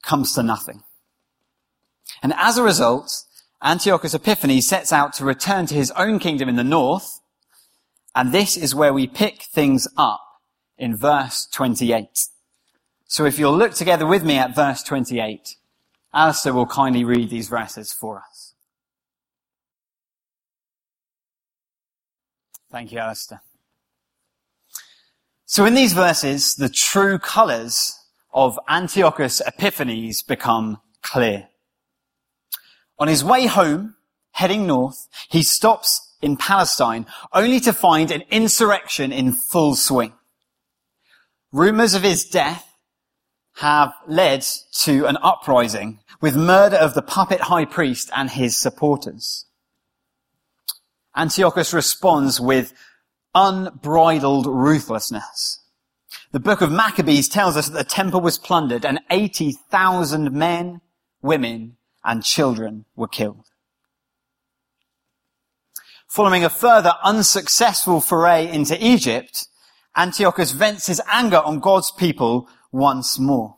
comes 0.03 0.35
to 0.35 0.43
nothing. 0.43 0.83
And 2.23 2.33
as 2.37 2.59
a 2.59 2.63
result, 2.63 3.25
Antiochus 3.63 4.15
Epiphanes 4.15 4.69
sets 4.69 4.93
out 4.93 5.13
to 5.15 5.25
return 5.25 5.67
to 5.67 5.75
his 5.75 5.91
own 5.93 6.19
kingdom 6.19 6.49
in 6.49 6.57
the 6.57 6.65
north, 6.65 7.21
and 8.15 8.33
this 8.33 8.57
is 8.57 8.75
where 8.75 8.93
we 8.93 9.07
pick 9.07 9.43
things 9.43 9.89
up 9.97 10.23
in 10.79 10.97
verse 10.97 11.47
28. 11.53 12.29
So 13.09 13.25
if 13.25 13.39
you'll 13.39 13.57
look 13.57 13.75
together 13.75 14.07
with 14.07 14.25
me 14.25 14.37
at 14.37 14.55
verse 14.55 14.83
28, 14.83 15.57
Alistair 16.15 16.55
will 16.55 16.67
kindly 16.67 17.05
read 17.05 17.31
these 17.31 17.49
verses 17.49 17.93
for 17.93 18.23
us. 18.27 18.46
Thank 22.77 22.93
you, 22.93 22.99
Alistair. 22.99 23.41
So 25.47 25.65
in 25.65 25.73
these 25.73 25.95
verses, 25.95 26.57
the 26.57 26.69
true 26.69 27.19
colors 27.19 27.99
of 28.35 28.59
Antiochus 28.69 29.41
Epiphanes 29.41 30.23
become 30.23 30.83
clear. 31.01 31.49
On 32.99 33.09
his 33.09 33.25
way 33.25 33.47
home, 33.47 33.95
heading 34.33 34.67
north, 34.67 35.09
he 35.31 35.43
stops 35.43 36.17
in 36.21 36.37
Palestine 36.37 37.07
only 37.33 37.61
to 37.61 37.73
find 37.73 38.11
an 38.11 38.25
insurrection 38.31 39.11
in 39.11 39.33
full 39.33 39.75
swing. 39.75 40.13
Rumors 41.53 41.95
of 41.95 42.03
his 42.03 42.27
death 42.27 42.75
have 43.55 43.95
led 44.07 44.43
to 44.83 45.07
an 45.07 45.17
uprising 45.23 46.01
with 46.21 46.37
murder 46.37 46.77
of 46.77 46.93
the 46.93 47.01
puppet 47.01 47.41
high 47.41 47.65
priest 47.65 48.11
and 48.15 48.29
his 48.29 48.55
supporters. 48.55 49.47
Antiochus 51.17 51.73
responds 51.73 52.41
with 52.41 52.73
unbridled 53.35 54.47
ruthlessness. 54.47 55.61
The 56.33 56.41
book 56.41 56.61
of 56.61 56.71
Maccabees 56.71 57.29
tells 57.29 57.57
us 57.57 57.69
that 57.69 57.79
the 57.79 57.85
temple 57.85 58.21
was 58.21 58.39
plundered 58.39 58.85
and 58.85 59.01
80,000 59.11 60.33
men, 60.33 60.81
women, 61.23 61.77
and 62.05 62.23
children 62.23 62.85
were 62.95 63.09
killed. 63.09 63.47
Following 66.09 66.45
a 66.45 66.51
further 66.51 66.93
unsuccessful 67.03 68.01
foray 68.01 68.51
into 68.51 68.77
Egypt, 68.85 69.49
Antiochus 69.97 70.53
vents 70.53 70.87
his 70.87 71.01
anger 71.11 71.39
on 71.39 71.59
God's 71.59 71.91
people 71.91 72.49
once 72.71 73.19
more. 73.19 73.57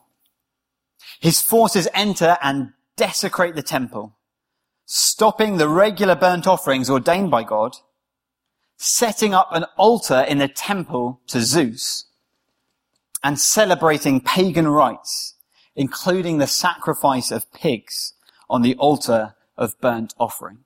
His 1.19 1.41
forces 1.41 1.87
enter 1.93 2.37
and 2.41 2.71
desecrate 2.95 3.55
the 3.55 3.61
temple, 3.61 4.17
stopping 4.91 5.57
the 5.57 5.69
regular 5.69 6.15
burnt 6.15 6.47
offerings 6.47 6.89
ordained 6.89 7.29
by 7.29 7.43
God 7.43 7.75
setting 8.75 9.35
up 9.35 9.49
an 9.51 9.65
altar 9.77 10.21
in 10.21 10.39
the 10.39 10.47
temple 10.47 11.21
to 11.27 11.41
Zeus 11.41 12.05
and 13.23 13.39
celebrating 13.39 14.19
pagan 14.19 14.67
rites, 14.67 15.35
including 15.75 16.39
the 16.39 16.47
sacrifice 16.47 17.29
of 17.29 17.51
pigs 17.53 18.13
on 18.49 18.63
the 18.63 18.73
altar 18.75 19.35
of 19.55 19.79
burnt 19.79 20.15
offering. 20.17 20.59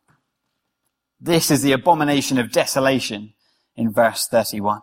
This 1.19 1.51
is 1.51 1.61
the 1.61 1.73
abomination 1.73 2.37
of 2.37 2.51
desolation 2.51 3.33
in 3.75 3.91
verse 3.91 4.25
31. 4.27 4.81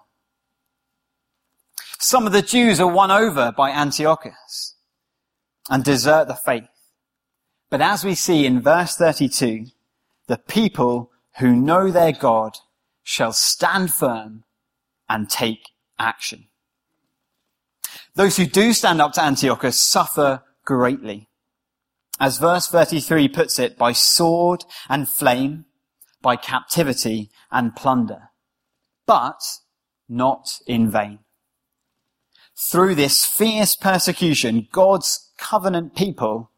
Some 1.99 2.27
of 2.27 2.33
the 2.33 2.43
Jews 2.43 2.79
are 2.79 2.93
won 2.93 3.11
over 3.11 3.53
by 3.57 3.71
Antiochus 3.71 4.75
and 5.71 5.83
desert 5.83 6.29
the 6.29 6.35
faith. 6.35 6.69
But 7.71 7.81
as 7.81 8.05
we 8.05 8.17
see 8.17 8.45
in 8.45 8.61
verse 8.61 8.97
32, 8.97 9.67
the 10.27 10.39
people 10.39 11.11
who 11.39 11.55
know 11.55 11.91
their 11.91 12.13
God 12.13 12.59
shall 13.05 13.33
stand 13.33 13.95
firm 13.95 14.45
and 15.09 15.31
take 15.31 15.71
action. 15.99 16.47
Those 18.15 18.37
who 18.37 18.47
do 18.47 18.73
stand 18.73 19.01
up 19.01 19.13
to 19.13 19.23
Antiochus 19.23 19.79
suffer 19.79 20.43
greatly. 20.65 21.29
As 22.19 22.39
verse 22.39 22.67
33 22.67 23.29
puts 23.29 23.59
it, 23.59 23.79
by 23.79 23.93
sword 23.93 24.65
and 24.89 25.09
flame, 25.09 25.65
by 26.21 26.37
captivity 26.37 27.31
and 27.51 27.75
plunder. 27.75 28.31
But 29.07 29.41
not 30.09 30.59
in 30.67 30.91
vain. 30.91 31.21
Through 32.57 32.97
this 32.97 33.25
fierce 33.25 33.75
persecution, 33.75 34.69
God's 34.71 35.31
covenant 35.39 35.97
people 35.97 36.51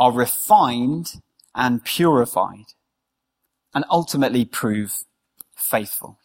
are 0.00 0.10
refined 0.10 1.20
and 1.54 1.84
purified 1.84 2.72
and 3.74 3.84
ultimately 3.90 4.46
prove 4.46 5.04
faithful. 5.54 6.18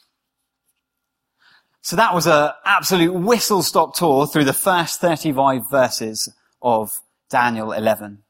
So 1.81 1.97
that 1.97 2.15
was 2.15 2.25
an 2.25 2.51
absolute 2.63 3.13
whistle 3.13 3.61
stop 3.61 3.93
tour 3.93 4.25
through 4.25 4.45
the 4.45 4.53
first 4.53 5.01
35 5.01 5.69
verses 5.69 6.33
of 6.61 7.01
Daniel 7.29 7.73
11. 7.73 8.23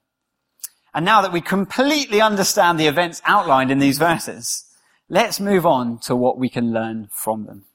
And 0.93 1.05
now 1.05 1.21
that 1.21 1.31
we 1.31 1.41
completely 1.41 2.21
understand 2.21 2.79
the 2.79 2.87
events 2.87 3.21
outlined 3.23 3.69
in 3.69 3.79
these 3.79 3.99
verses, 3.99 4.65
let's 5.09 5.39
move 5.39 5.65
on 5.65 5.99
to 5.99 6.15
what 6.15 6.39
we 6.39 6.49
can 6.49 6.73
learn 6.73 7.07
from 7.11 7.45
them. 7.45 7.65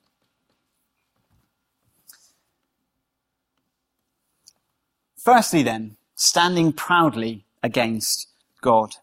Firstly 5.16 5.62
then, 5.62 5.96
standing 6.14 6.72
proudly 6.72 7.44
against 7.62 8.28
God. 8.60 8.96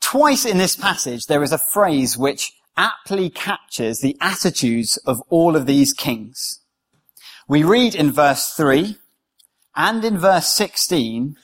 Twice 0.00 0.44
in 0.44 0.58
this 0.58 0.76
passage, 0.76 1.26
there 1.26 1.42
is 1.42 1.52
a 1.52 1.58
phrase 1.58 2.18
which 2.18 2.52
aptly 2.76 3.30
captures 3.30 4.00
the 4.00 4.16
attitudes 4.20 4.96
of 4.98 5.22
all 5.28 5.54
of 5.54 5.66
these 5.66 5.92
kings. 5.92 6.60
We 7.46 7.62
read 7.62 7.94
in 7.94 8.10
verse 8.10 8.52
3 8.54 8.96
and 9.76 10.04
in 10.04 10.18
verse 10.18 10.48
16, 10.48 11.36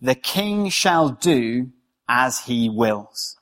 the 0.00 0.14
king 0.14 0.68
shall 0.68 1.10
do 1.10 1.70
as 2.08 2.40
he 2.40 2.68
wills. 2.68 3.36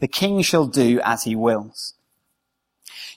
The 0.00 0.08
king 0.08 0.42
shall 0.42 0.66
do 0.66 1.00
as 1.02 1.24
he 1.24 1.34
wills. 1.34 1.94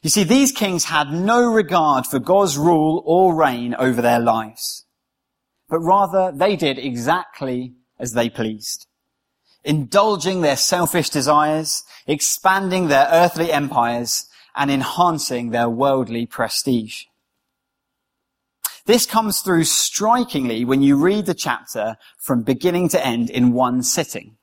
You 0.01 0.09
see, 0.09 0.23
these 0.23 0.51
kings 0.51 0.85
had 0.85 1.11
no 1.11 1.51
regard 1.51 2.07
for 2.07 2.19
God's 2.19 2.57
rule 2.57 3.03
or 3.05 3.35
reign 3.35 3.75
over 3.77 4.01
their 4.01 4.19
lives, 4.19 4.85
but 5.69 5.79
rather 5.79 6.31
they 6.31 6.55
did 6.55 6.77
exactly 6.77 7.73
as 7.99 8.13
they 8.13 8.29
pleased 8.29 8.87
indulging 9.63 10.41
their 10.41 10.57
selfish 10.57 11.09
desires, 11.09 11.83
expanding 12.07 12.87
their 12.87 13.07
earthly 13.11 13.51
empires, 13.51 14.27
and 14.55 14.71
enhancing 14.71 15.51
their 15.51 15.69
worldly 15.69 16.25
prestige. 16.25 17.03
This 18.85 19.05
comes 19.05 19.41
through 19.41 19.65
strikingly 19.65 20.65
when 20.65 20.81
you 20.81 20.95
read 20.95 21.25
the 21.27 21.35
chapter 21.35 21.97
from 22.17 22.41
beginning 22.41 22.89
to 22.89 23.05
end 23.05 23.29
in 23.29 23.53
one 23.53 23.83
sitting. 23.83 24.37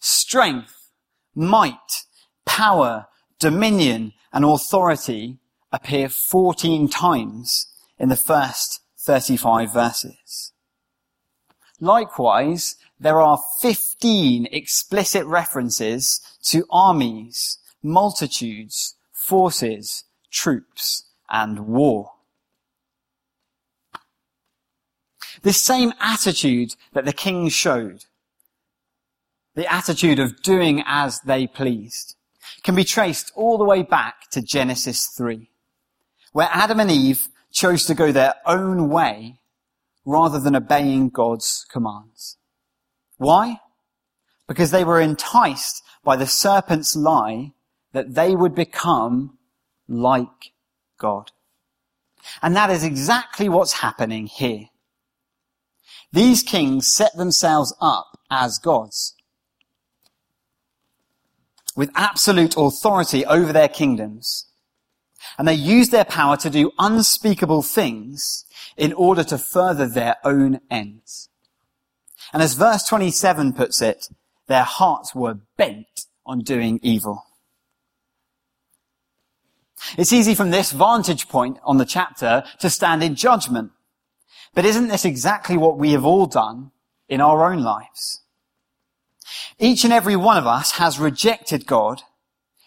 Strength, 0.00 0.90
might, 1.34 2.04
power, 2.44 3.06
dominion, 3.38 4.12
and 4.32 4.44
authority 4.44 5.38
appear 5.72 6.08
14 6.08 6.88
times 6.88 7.66
in 7.98 8.10
the 8.10 8.16
first 8.16 8.80
35 9.04 9.72
verses. 9.72 10.52
Likewise, 11.80 12.76
there 12.98 13.20
are 13.20 13.38
15 13.60 14.46
explicit 14.50 15.26
references 15.26 16.20
to 16.44 16.64
armies, 16.70 17.58
multitudes, 17.82 18.94
forces, 19.12 20.04
troops, 20.30 21.04
and 21.28 21.66
war. 21.66 22.12
This 25.42 25.60
same 25.60 25.92
attitude 26.00 26.74
that 26.94 27.04
the 27.04 27.12
king 27.12 27.48
showed, 27.48 28.06
the 29.54 29.70
attitude 29.70 30.18
of 30.18 30.42
doing 30.42 30.82
as 30.86 31.20
they 31.20 31.46
pleased, 31.46 32.16
can 32.62 32.74
be 32.74 32.84
traced 32.84 33.32
all 33.34 33.58
the 33.58 33.64
way 33.64 33.82
back 33.82 34.30
to 34.30 34.40
Genesis 34.40 35.06
3, 35.08 35.50
where 36.32 36.48
Adam 36.50 36.80
and 36.80 36.90
Eve 36.90 37.28
chose 37.54 37.86
to 37.86 37.94
go 37.94 38.12
their 38.12 38.34
own 38.44 38.90
way 38.90 39.38
rather 40.04 40.38
than 40.38 40.54
obeying 40.54 41.08
God's 41.08 41.64
commands. 41.70 42.36
Why? 43.16 43.60
Because 44.46 44.70
they 44.70 44.84
were 44.84 45.00
enticed 45.00 45.82
by 46.02 46.16
the 46.16 46.26
serpent's 46.26 46.94
lie 46.94 47.52
that 47.92 48.14
they 48.14 48.36
would 48.36 48.54
become 48.54 49.38
like 49.88 50.52
God. 50.98 51.30
And 52.42 52.54
that 52.56 52.70
is 52.70 52.84
exactly 52.84 53.48
what's 53.48 53.74
happening 53.74 54.26
here. 54.26 54.66
These 56.12 56.42
kings 56.42 56.92
set 56.92 57.16
themselves 57.16 57.74
up 57.80 58.18
as 58.30 58.58
gods 58.58 59.14
with 61.76 61.90
absolute 61.94 62.54
authority 62.56 63.24
over 63.26 63.52
their 63.52 63.68
kingdoms. 63.68 64.46
And 65.38 65.48
they 65.48 65.54
use 65.54 65.90
their 65.90 66.04
power 66.04 66.36
to 66.38 66.50
do 66.50 66.72
unspeakable 66.78 67.62
things 67.62 68.44
in 68.76 68.92
order 68.92 69.24
to 69.24 69.38
further 69.38 69.86
their 69.86 70.16
own 70.24 70.60
ends. 70.70 71.28
And 72.32 72.42
as 72.42 72.54
verse 72.54 72.84
27 72.84 73.52
puts 73.52 73.80
it, 73.80 74.08
their 74.46 74.64
hearts 74.64 75.14
were 75.14 75.38
bent 75.56 76.06
on 76.26 76.40
doing 76.40 76.80
evil. 76.82 77.24
It's 79.98 80.12
easy 80.12 80.34
from 80.34 80.50
this 80.50 80.72
vantage 80.72 81.28
point 81.28 81.58
on 81.62 81.78
the 81.78 81.84
chapter 81.84 82.44
to 82.60 82.70
stand 82.70 83.02
in 83.02 83.14
judgment. 83.14 83.72
But 84.54 84.64
isn't 84.64 84.88
this 84.88 85.04
exactly 85.04 85.56
what 85.56 85.78
we 85.78 85.92
have 85.92 86.04
all 86.04 86.26
done 86.26 86.70
in 87.08 87.20
our 87.20 87.50
own 87.50 87.62
lives? 87.62 88.22
Each 89.58 89.84
and 89.84 89.92
every 89.92 90.16
one 90.16 90.36
of 90.36 90.46
us 90.46 90.72
has 90.72 90.98
rejected 90.98 91.66
God 91.66 92.02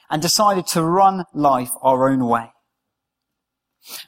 and 0.10 0.22
decided 0.22 0.68
to 0.68 0.84
run 0.84 1.26
life 1.34 1.72
our 1.82 2.10
own 2.10 2.26
way. 2.28 2.52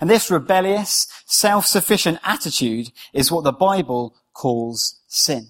And 0.02 0.10
this 0.10 0.30
rebellious, 0.30 1.08
self-sufficient 1.26 2.20
attitude 2.24 2.92
is 3.14 3.32
what 3.32 3.44
the 3.44 3.52
Bible 3.52 4.16
calls 4.34 5.00
sin. 5.08 5.50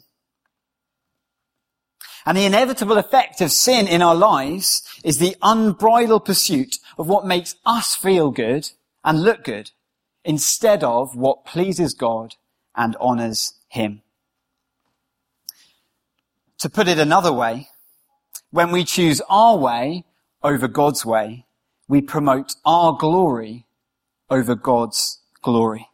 And 2.25 2.37
the 2.37 2.45
inevitable 2.45 2.97
effect 2.97 3.41
of 3.41 3.51
sin 3.51 3.87
in 3.87 4.01
our 4.01 4.15
lives 4.15 4.83
is 5.03 5.17
the 5.17 5.35
unbridled 5.41 6.25
pursuit 6.25 6.77
of 6.97 7.07
what 7.07 7.25
makes 7.25 7.55
us 7.65 7.95
feel 7.95 8.29
good 8.29 8.69
and 9.03 9.23
look 9.23 9.43
good 9.43 9.71
instead 10.23 10.83
of 10.83 11.15
what 11.15 11.45
pleases 11.45 11.93
God 11.93 12.35
and 12.75 12.95
honors 12.99 13.53
Him. 13.69 14.01
To 16.59 16.69
put 16.69 16.87
it 16.87 16.99
another 16.99 17.31
way, 17.31 17.69
when 18.51 18.71
we 18.71 18.83
choose 18.83 19.21
our 19.29 19.57
way 19.57 20.05
over 20.43 20.67
God's 20.67 21.05
way, 21.05 21.45
we 21.87 22.01
promote 22.01 22.53
our 22.65 22.93
glory 22.93 23.65
over 24.29 24.55
God's 24.55 25.19
glory. 25.41 25.87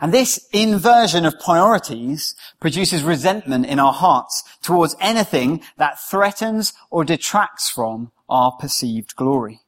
And 0.00 0.12
this 0.12 0.48
inversion 0.52 1.24
of 1.24 1.38
priorities 1.38 2.34
produces 2.60 3.04
resentment 3.04 3.66
in 3.66 3.78
our 3.78 3.92
hearts 3.92 4.42
towards 4.62 4.96
anything 5.00 5.62
that 5.76 6.00
threatens 6.00 6.72
or 6.90 7.04
detracts 7.04 7.70
from 7.70 8.10
our 8.28 8.52
perceived 8.52 9.14
glory. 9.14 9.60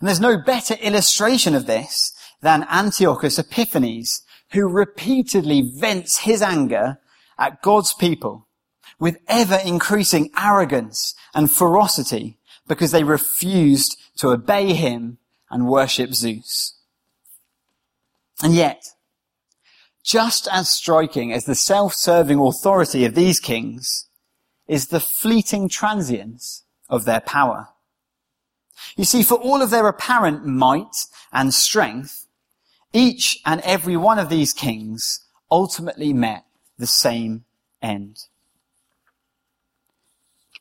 And 0.00 0.08
there's 0.08 0.20
no 0.20 0.36
better 0.36 0.74
illustration 0.74 1.54
of 1.54 1.66
this 1.66 2.12
than 2.40 2.66
Antiochus 2.68 3.38
Epiphanes, 3.38 4.22
who 4.52 4.66
repeatedly 4.66 5.62
vents 5.62 6.18
his 6.18 6.42
anger 6.42 6.98
at 7.38 7.62
God's 7.62 7.94
people 7.94 8.47
with 8.98 9.18
ever 9.28 9.58
increasing 9.64 10.30
arrogance 10.36 11.14
and 11.34 11.50
ferocity 11.50 12.38
because 12.66 12.90
they 12.90 13.04
refused 13.04 13.96
to 14.16 14.30
obey 14.30 14.74
him 14.74 15.18
and 15.50 15.66
worship 15.66 16.14
Zeus. 16.14 16.74
And 18.42 18.54
yet, 18.54 18.84
just 20.02 20.48
as 20.50 20.68
striking 20.70 21.32
as 21.32 21.44
the 21.44 21.54
self-serving 21.54 22.38
authority 22.38 23.04
of 23.04 23.14
these 23.14 23.40
kings 23.40 24.06
is 24.66 24.88
the 24.88 25.00
fleeting 25.00 25.68
transience 25.68 26.64
of 26.88 27.04
their 27.04 27.20
power. 27.20 27.68
You 28.96 29.04
see, 29.04 29.22
for 29.22 29.34
all 29.34 29.60
of 29.60 29.70
their 29.70 29.88
apparent 29.88 30.46
might 30.46 31.06
and 31.32 31.52
strength, 31.52 32.26
each 32.92 33.40
and 33.44 33.60
every 33.62 33.96
one 33.96 34.18
of 34.18 34.28
these 34.28 34.52
kings 34.52 35.24
ultimately 35.50 36.12
met 36.12 36.44
the 36.78 36.86
same 36.86 37.44
end. 37.82 38.27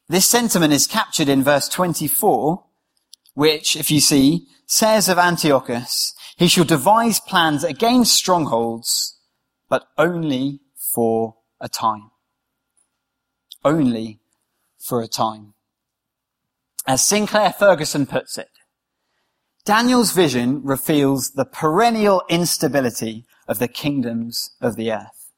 This 0.09 0.25
sentiment 0.25 0.71
is 0.71 0.87
captured 0.87 1.27
in 1.27 1.43
verse 1.43 1.67
24, 1.67 2.63
which, 3.33 3.75
if 3.75 3.91
you 3.91 3.99
see, 3.99 4.47
says 4.65 5.09
of 5.09 5.17
Antiochus, 5.17 6.13
he 6.37 6.47
shall 6.47 6.63
devise 6.63 7.19
plans 7.19 7.63
against 7.63 8.15
strongholds, 8.15 9.19
but 9.67 9.87
only 9.97 10.61
for 10.75 11.35
a 11.59 11.67
time. 11.67 12.11
Only 13.65 14.21
for 14.79 15.01
a 15.01 15.07
time. 15.09 15.55
As 16.85 17.05
Sinclair 17.05 17.51
Ferguson 17.51 18.05
puts 18.05 18.37
it, 18.37 18.49
Daniel's 19.65 20.13
vision 20.13 20.63
reveals 20.63 21.31
the 21.31 21.43
perennial 21.43 22.23
instability 22.29 23.25
of 23.45 23.59
the 23.59 23.67
kingdoms 23.67 24.51
of 24.61 24.77
the 24.77 24.89
earth. 24.93 25.33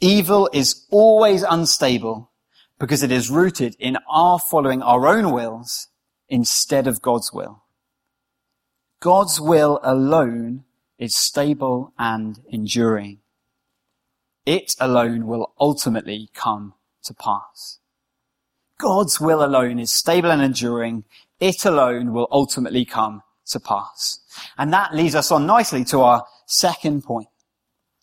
Evil 0.00 0.48
is 0.52 0.86
always 0.92 1.42
unstable 1.42 2.30
because 2.78 3.02
it 3.02 3.12
is 3.12 3.30
rooted 3.30 3.76
in 3.78 3.98
our 4.08 4.38
following 4.38 4.82
our 4.82 5.06
own 5.06 5.32
wills 5.32 5.88
instead 6.28 6.86
of 6.86 7.02
God's 7.02 7.32
will. 7.32 7.62
God's 9.00 9.40
will 9.40 9.80
alone 9.82 10.64
is 10.98 11.14
stable 11.14 11.92
and 11.98 12.40
enduring. 12.48 13.18
It 14.46 14.74
alone 14.80 15.26
will 15.26 15.52
ultimately 15.60 16.30
come 16.34 16.74
to 17.04 17.14
pass. 17.14 17.78
God's 18.78 19.20
will 19.20 19.44
alone 19.44 19.78
is 19.78 19.92
stable 19.92 20.30
and 20.30 20.42
enduring. 20.42 21.04
It 21.38 21.64
alone 21.64 22.12
will 22.12 22.28
ultimately 22.30 22.84
come 22.84 23.22
to 23.46 23.60
pass. 23.60 24.20
And 24.58 24.72
that 24.72 24.94
leads 24.94 25.14
us 25.14 25.30
on 25.30 25.46
nicely 25.46 25.84
to 25.86 26.00
our 26.00 26.24
second 26.46 27.04
point. 27.04 27.28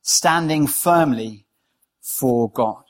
standing 0.02 0.68
firmly 0.68 1.46
for 2.02 2.50
God. 2.50 2.84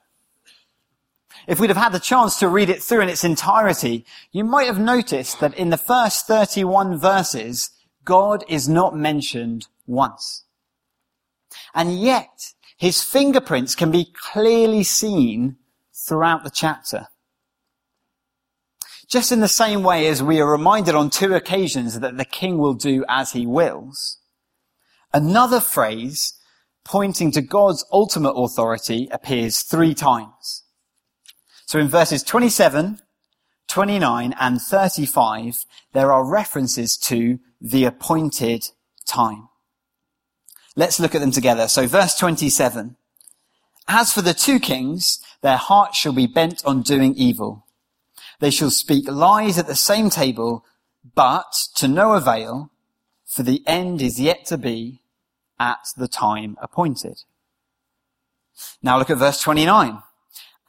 If 1.48 1.60
we'd 1.60 1.70
have 1.70 1.78
had 1.78 1.92
the 1.92 2.00
chance 2.00 2.38
to 2.40 2.48
read 2.48 2.70
it 2.70 2.84
through 2.84 3.02
in 3.02 3.10
its 3.10 3.24
entirety, 3.24 4.06
you 4.32 4.44
might 4.44 4.68
have 4.68 4.80
noticed 4.80 5.40
that 5.40 5.54
in 5.56 5.70
the 5.70 5.78
first 5.78 6.28
31 6.28 6.98
verses, 6.98 7.72
God 8.06 8.44
is 8.48 8.70
not 8.70 8.96
mentioned 8.96 9.68
once. 9.86 10.44
And 11.74 12.00
yet, 12.00 12.54
his 12.78 13.04
fingerprints 13.04 13.76
can 13.76 13.92
be 13.92 14.14
clearly 14.32 14.84
seen 14.84 15.58
throughout 15.94 16.44
the 16.44 16.50
chapter. 16.50 17.08
Just 19.08 19.32
in 19.32 19.42
the 19.42 19.48
same 19.48 19.84
way 19.84 20.08
as 20.08 20.24
we 20.24 20.40
are 20.40 20.50
reminded 20.50 20.96
on 20.96 21.10
two 21.10 21.34
occasions 21.36 22.00
that 22.00 22.18
the 22.18 22.26
king 22.26 22.58
will 22.58 22.74
do 22.74 23.04
as 23.10 23.34
he 23.34 23.46
wills, 23.46 24.20
another 25.14 25.60
phrase 25.60 26.34
pointing 26.84 27.32
to 27.32 27.42
God's 27.42 27.86
ultimate 27.92 28.32
authority 28.32 29.10
appears 29.12 29.62
three 29.62 29.94
times. 29.94 30.64
So 31.72 31.80
in 31.80 31.88
verses 31.88 32.22
27, 32.22 33.00
29 33.70 34.36
and 34.38 34.62
35, 34.62 35.64
there 35.94 36.12
are 36.12 36.30
references 36.30 36.98
to 36.98 37.40
the 37.62 37.86
appointed 37.86 38.66
time. 39.06 39.48
Let's 40.76 41.00
look 41.00 41.16
at 41.16 41.22
them 41.22 41.32
together. 41.32 41.70
So 41.70 41.88
verse 41.88 42.18
27. 42.18 42.98
As 43.88 44.12
for 44.12 44.22
the 44.22 44.34
two 44.34 44.60
kings, 44.60 45.22
their 45.40 45.56
hearts 45.56 45.98
shall 45.98 46.12
be 46.12 46.28
bent 46.28 46.62
on 46.66 46.82
doing 46.82 47.16
evil. 47.16 47.66
They 48.42 48.52
shall 48.52 48.70
speak 48.70 49.08
lies 49.08 49.58
at 49.58 49.68
the 49.68 49.74
same 49.74 50.10
table, 50.10 50.66
but 51.16 51.54
to 51.76 51.88
no 51.88 52.12
avail, 52.16 52.70
for 53.26 53.44
the 53.44 53.64
end 53.66 54.02
is 54.02 54.20
yet 54.20 54.44
to 54.48 54.58
be 54.58 55.04
at 55.58 55.88
the 55.96 56.10
time 56.10 56.58
appointed. 56.62 57.24
Now 58.84 58.98
look 58.98 59.10
at 59.10 59.20
verse 59.20 59.42
29. 59.42 60.04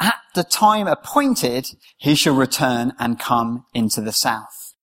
At 0.02 0.18
the 0.34 0.42
time 0.42 0.88
appointed, 0.88 1.76
he 1.96 2.16
shall 2.16 2.34
return 2.34 2.92
and 2.98 3.20
come 3.20 3.66
into 3.72 4.00
the 4.00 4.10
south. 4.10 4.74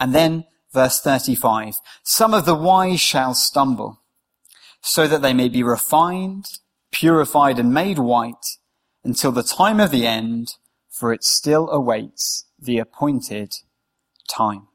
And 0.00 0.12
then 0.12 0.46
verse 0.72 1.00
35. 1.00 1.76
Some 2.02 2.34
of 2.34 2.44
the 2.44 2.56
wise 2.56 3.00
shall 3.00 3.34
stumble 3.34 4.00
so 4.82 5.06
that 5.06 5.22
they 5.22 5.32
may 5.32 5.48
be 5.48 5.62
refined, 5.62 6.46
purified 6.90 7.60
and 7.60 7.72
made 7.72 8.00
white 8.00 8.58
until 9.04 9.30
the 9.30 9.44
time 9.44 9.78
of 9.78 9.92
the 9.92 10.08
end, 10.08 10.56
for 10.90 11.12
it 11.12 11.22
still 11.22 11.70
awaits 11.70 12.46
the 12.58 12.78
appointed 12.78 13.54
time. 14.28 14.66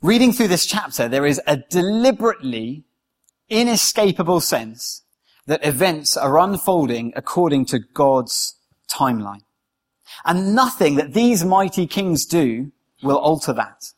Reading 0.00 0.32
through 0.32 0.48
this 0.48 0.66
chapter, 0.66 1.08
there 1.08 1.26
is 1.26 1.40
a 1.44 1.56
deliberately 1.56 2.84
inescapable 3.48 4.40
sense 4.40 5.02
that 5.46 5.64
events 5.64 6.16
are 6.16 6.38
unfolding 6.38 7.12
according 7.16 7.66
to 7.66 7.78
God's 7.78 8.56
timeline. 8.90 9.42
And 10.24 10.54
nothing 10.54 10.96
that 10.96 11.14
these 11.14 11.44
mighty 11.44 11.86
kings 11.86 12.26
do 12.26 12.72
will 13.02 13.18
alter 13.18 13.52
that. 13.52 13.92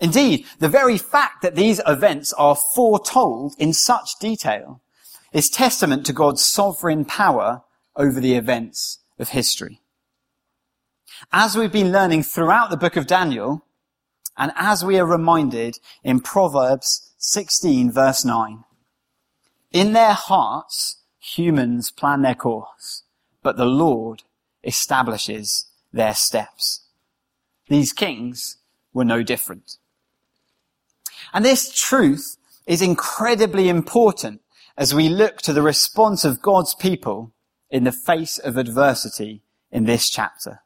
Indeed, 0.00 0.46
the 0.60 0.68
very 0.68 0.96
fact 0.96 1.42
that 1.42 1.56
these 1.56 1.80
events 1.86 2.32
are 2.34 2.54
foretold 2.54 3.54
in 3.58 3.72
such 3.72 4.18
detail 4.20 4.80
is 5.32 5.50
testament 5.50 6.06
to 6.06 6.12
God's 6.12 6.44
sovereign 6.44 7.04
power 7.04 7.62
over 7.96 8.20
the 8.20 8.34
events 8.34 9.00
of 9.18 9.30
history. 9.30 9.80
As 11.32 11.56
we've 11.56 11.72
been 11.72 11.90
learning 11.90 12.22
throughout 12.22 12.70
the 12.70 12.76
book 12.76 12.94
of 12.94 13.08
Daniel, 13.08 13.64
and 14.36 14.52
as 14.54 14.84
we 14.84 14.98
are 15.00 15.06
reminded 15.06 15.78
in 16.04 16.20
Proverbs 16.20 17.12
16 17.18 17.90
verse 17.90 18.24
9, 18.24 18.62
in 19.72 19.92
their 19.92 20.12
hearts, 20.12 21.02
humans 21.18 21.90
plan 21.90 22.22
their 22.22 22.34
course, 22.34 23.02
but 23.42 23.56
the 23.56 23.66
Lord 23.66 24.22
establishes 24.64 25.66
their 25.92 26.14
steps. 26.14 26.86
These 27.68 27.92
kings 27.92 28.58
were 28.92 29.04
no 29.04 29.22
different. 29.22 29.76
And 31.32 31.44
this 31.44 31.72
truth 31.72 32.36
is 32.66 32.82
incredibly 32.82 33.68
important 33.68 34.40
as 34.76 34.94
we 34.94 35.08
look 35.08 35.38
to 35.38 35.52
the 35.52 35.62
response 35.62 36.24
of 36.24 36.42
God's 36.42 36.74
people 36.74 37.34
in 37.70 37.84
the 37.84 37.92
face 37.92 38.38
of 38.38 38.56
adversity 38.56 39.42
in 39.70 39.84
this 39.84 40.08
chapter. 40.08 40.60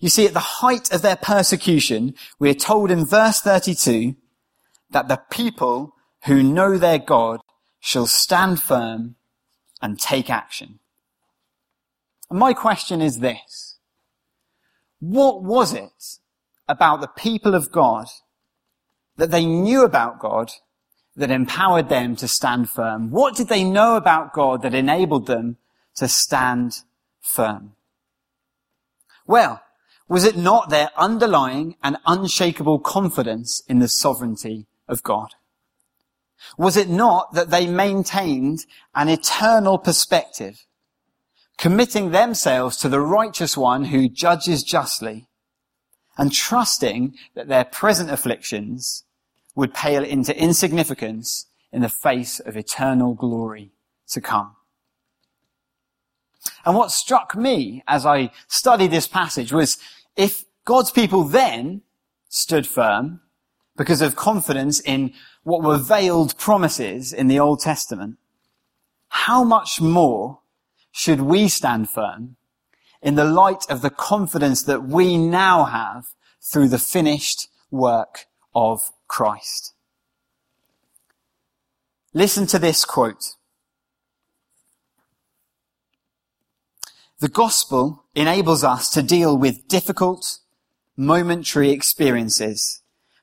You 0.00 0.08
see, 0.08 0.26
at 0.26 0.34
the 0.34 0.40
height 0.40 0.92
of 0.92 1.02
their 1.02 1.16
persecution, 1.16 2.14
we 2.38 2.50
are 2.50 2.54
told 2.54 2.90
in 2.90 3.04
verse 3.04 3.40
32 3.40 4.14
that 4.90 5.08
the 5.08 5.20
people 5.30 5.94
who 6.26 6.42
know 6.42 6.76
their 6.76 6.98
God 6.98 7.40
shall 7.80 8.06
stand 8.06 8.60
firm 8.60 9.16
and 9.80 9.98
take 9.98 10.28
action. 10.30 10.78
And 12.30 12.38
my 12.38 12.52
question 12.52 13.00
is 13.00 13.20
this. 13.20 13.78
What 15.00 15.42
was 15.42 15.72
it 15.72 16.18
about 16.68 17.00
the 17.00 17.08
people 17.08 17.54
of 17.54 17.72
God 17.72 18.06
that 19.16 19.30
they 19.30 19.46
knew 19.46 19.84
about 19.84 20.18
God 20.18 20.50
that 21.16 21.30
empowered 21.30 21.88
them 21.88 22.16
to 22.16 22.28
stand 22.28 22.68
firm? 22.68 23.10
What 23.10 23.36
did 23.36 23.48
they 23.48 23.64
know 23.64 23.96
about 23.96 24.32
God 24.32 24.62
that 24.62 24.74
enabled 24.74 25.26
them 25.26 25.56
to 25.96 26.08
stand 26.08 26.82
firm? 27.20 27.72
Well, 29.26 29.62
was 30.08 30.24
it 30.24 30.36
not 30.36 30.70
their 30.70 30.90
underlying 30.96 31.76
and 31.82 31.98
unshakable 32.06 32.78
confidence 32.78 33.62
in 33.68 33.78
the 33.78 33.88
sovereignty 33.88 34.66
of 34.88 35.02
God? 35.02 35.34
Was 36.56 36.76
it 36.76 36.88
not 36.88 37.32
that 37.34 37.50
they 37.50 37.66
maintained 37.66 38.66
an 38.94 39.08
eternal 39.08 39.78
perspective, 39.78 40.66
committing 41.56 42.10
themselves 42.10 42.76
to 42.78 42.88
the 42.88 43.00
righteous 43.00 43.56
one 43.56 43.86
who 43.86 44.08
judges 44.08 44.62
justly 44.62 45.28
and 46.16 46.32
trusting 46.32 47.14
that 47.34 47.48
their 47.48 47.64
present 47.64 48.10
afflictions 48.10 49.04
would 49.54 49.74
pale 49.74 50.04
into 50.04 50.36
insignificance 50.36 51.46
in 51.72 51.82
the 51.82 51.88
face 51.88 52.40
of 52.40 52.56
eternal 52.56 53.14
glory 53.14 53.72
to 54.08 54.20
come. 54.20 54.56
And 56.64 56.76
what 56.76 56.90
struck 56.90 57.36
me 57.36 57.82
as 57.86 58.06
I 58.06 58.30
studied 58.46 58.90
this 58.90 59.08
passage 59.08 59.52
was 59.52 59.78
if 60.16 60.44
God's 60.64 60.90
people 60.90 61.24
then 61.24 61.82
stood 62.28 62.66
firm 62.66 63.20
because 63.78 64.02
of 64.02 64.16
confidence 64.16 64.80
in 64.80 65.14
what 65.44 65.62
were 65.62 65.78
veiled 65.78 66.36
promises 66.36 67.14
in 67.14 67.28
the 67.28 67.38
Old 67.38 67.60
Testament, 67.60 68.18
how 69.08 69.42
much 69.42 69.80
more 69.80 70.40
should 70.92 71.22
we 71.22 71.48
stand 71.48 71.88
firm 71.88 72.36
in 73.00 73.14
the 73.14 73.24
light 73.24 73.64
of 73.70 73.80
the 73.80 73.90
confidence 73.90 74.62
that 74.64 74.82
we 74.82 75.16
now 75.16 75.64
have 75.64 76.08
through 76.42 76.68
the 76.68 76.78
finished 76.78 77.48
work 77.70 78.26
of 78.54 78.90
Christ. 79.06 79.74
Listen 82.12 82.46
to 82.48 82.58
this 82.58 82.84
quote. 82.84 83.36
The 87.20 87.28
gospel 87.28 88.04
enables 88.14 88.64
us 88.64 88.90
to 88.90 89.02
deal 89.02 89.36
with 89.36 89.68
difficult, 89.68 90.38
momentary 90.96 91.70
experiences 91.70 92.77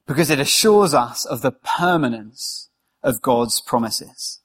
because 0.08 0.30
it 0.30 0.40
assures 0.40 0.94
us 0.94 1.26
of 1.26 1.42
the 1.42 1.52
permanence 1.52 2.70
of 3.04 3.22
God's 3.22 3.62
promises. 3.62 4.40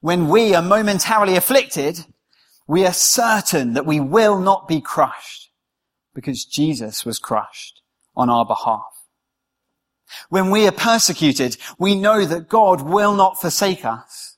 When 0.00 0.28
we 0.28 0.54
are 0.54 0.62
momentarily 0.62 1.36
afflicted, 1.36 2.06
we 2.66 2.86
are 2.86 2.92
certain 2.92 3.74
that 3.74 3.86
we 3.86 4.00
will 4.00 4.38
not 4.38 4.68
be 4.68 4.80
crushed 4.80 5.50
because 6.14 6.44
Jesus 6.44 7.04
was 7.04 7.18
crushed 7.18 7.82
on 8.16 8.30
our 8.30 8.46
behalf. 8.46 9.04
When 10.28 10.50
we 10.50 10.66
are 10.66 10.72
persecuted, 10.72 11.56
we 11.78 11.94
know 11.94 12.24
that 12.24 12.48
God 12.48 12.82
will 12.82 13.14
not 13.14 13.40
forsake 13.40 13.84
us 13.84 14.36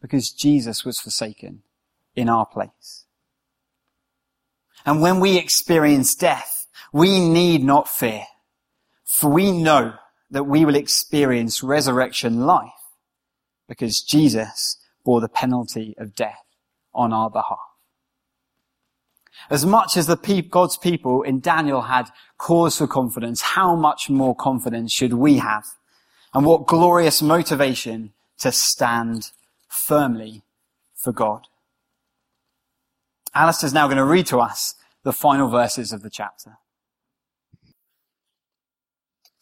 because 0.00 0.30
Jesus 0.30 0.84
was 0.84 1.00
forsaken 1.00 1.62
in 2.14 2.28
our 2.28 2.46
place. 2.46 3.04
And 4.84 5.00
when 5.00 5.20
we 5.20 5.36
experience 5.36 6.14
death, 6.14 6.66
we 6.92 7.20
need 7.20 7.64
not 7.64 7.88
fear, 7.88 8.24
for 9.06 9.30
we 9.30 9.52
know 9.52 9.94
that 10.30 10.44
we 10.44 10.64
will 10.64 10.74
experience 10.74 11.62
resurrection 11.62 12.44
life 12.44 12.70
because 13.68 14.02
Jesus 14.02 14.76
bore 15.04 15.20
the 15.20 15.28
penalty 15.28 15.94
of 15.98 16.14
death 16.14 16.42
on 16.92 17.12
our 17.12 17.30
behalf. 17.30 17.58
As 19.48 19.64
much 19.64 19.96
as 19.96 20.06
the 20.06 20.46
God's 20.50 20.76
people 20.76 21.22
in 21.22 21.40
Daniel 21.40 21.82
had 21.82 22.10
cause 22.36 22.78
for 22.78 22.86
confidence, 22.86 23.40
how 23.40 23.76
much 23.76 24.10
more 24.10 24.34
confidence 24.34 24.92
should 24.92 25.14
we 25.14 25.38
have? 25.38 25.64
And 26.34 26.44
what 26.44 26.66
glorious 26.66 27.22
motivation 27.22 28.12
to 28.38 28.50
stand 28.52 29.30
firmly 29.68 30.42
for 30.94 31.12
God. 31.12 31.46
Alistair's 33.34 33.72
now 33.72 33.86
going 33.86 33.98
to 33.98 34.04
read 34.04 34.26
to 34.26 34.40
us 34.40 34.74
the 35.02 35.12
final 35.12 35.48
verses 35.48 35.92
of 35.92 36.02
the 36.02 36.10
chapter. 36.10 36.58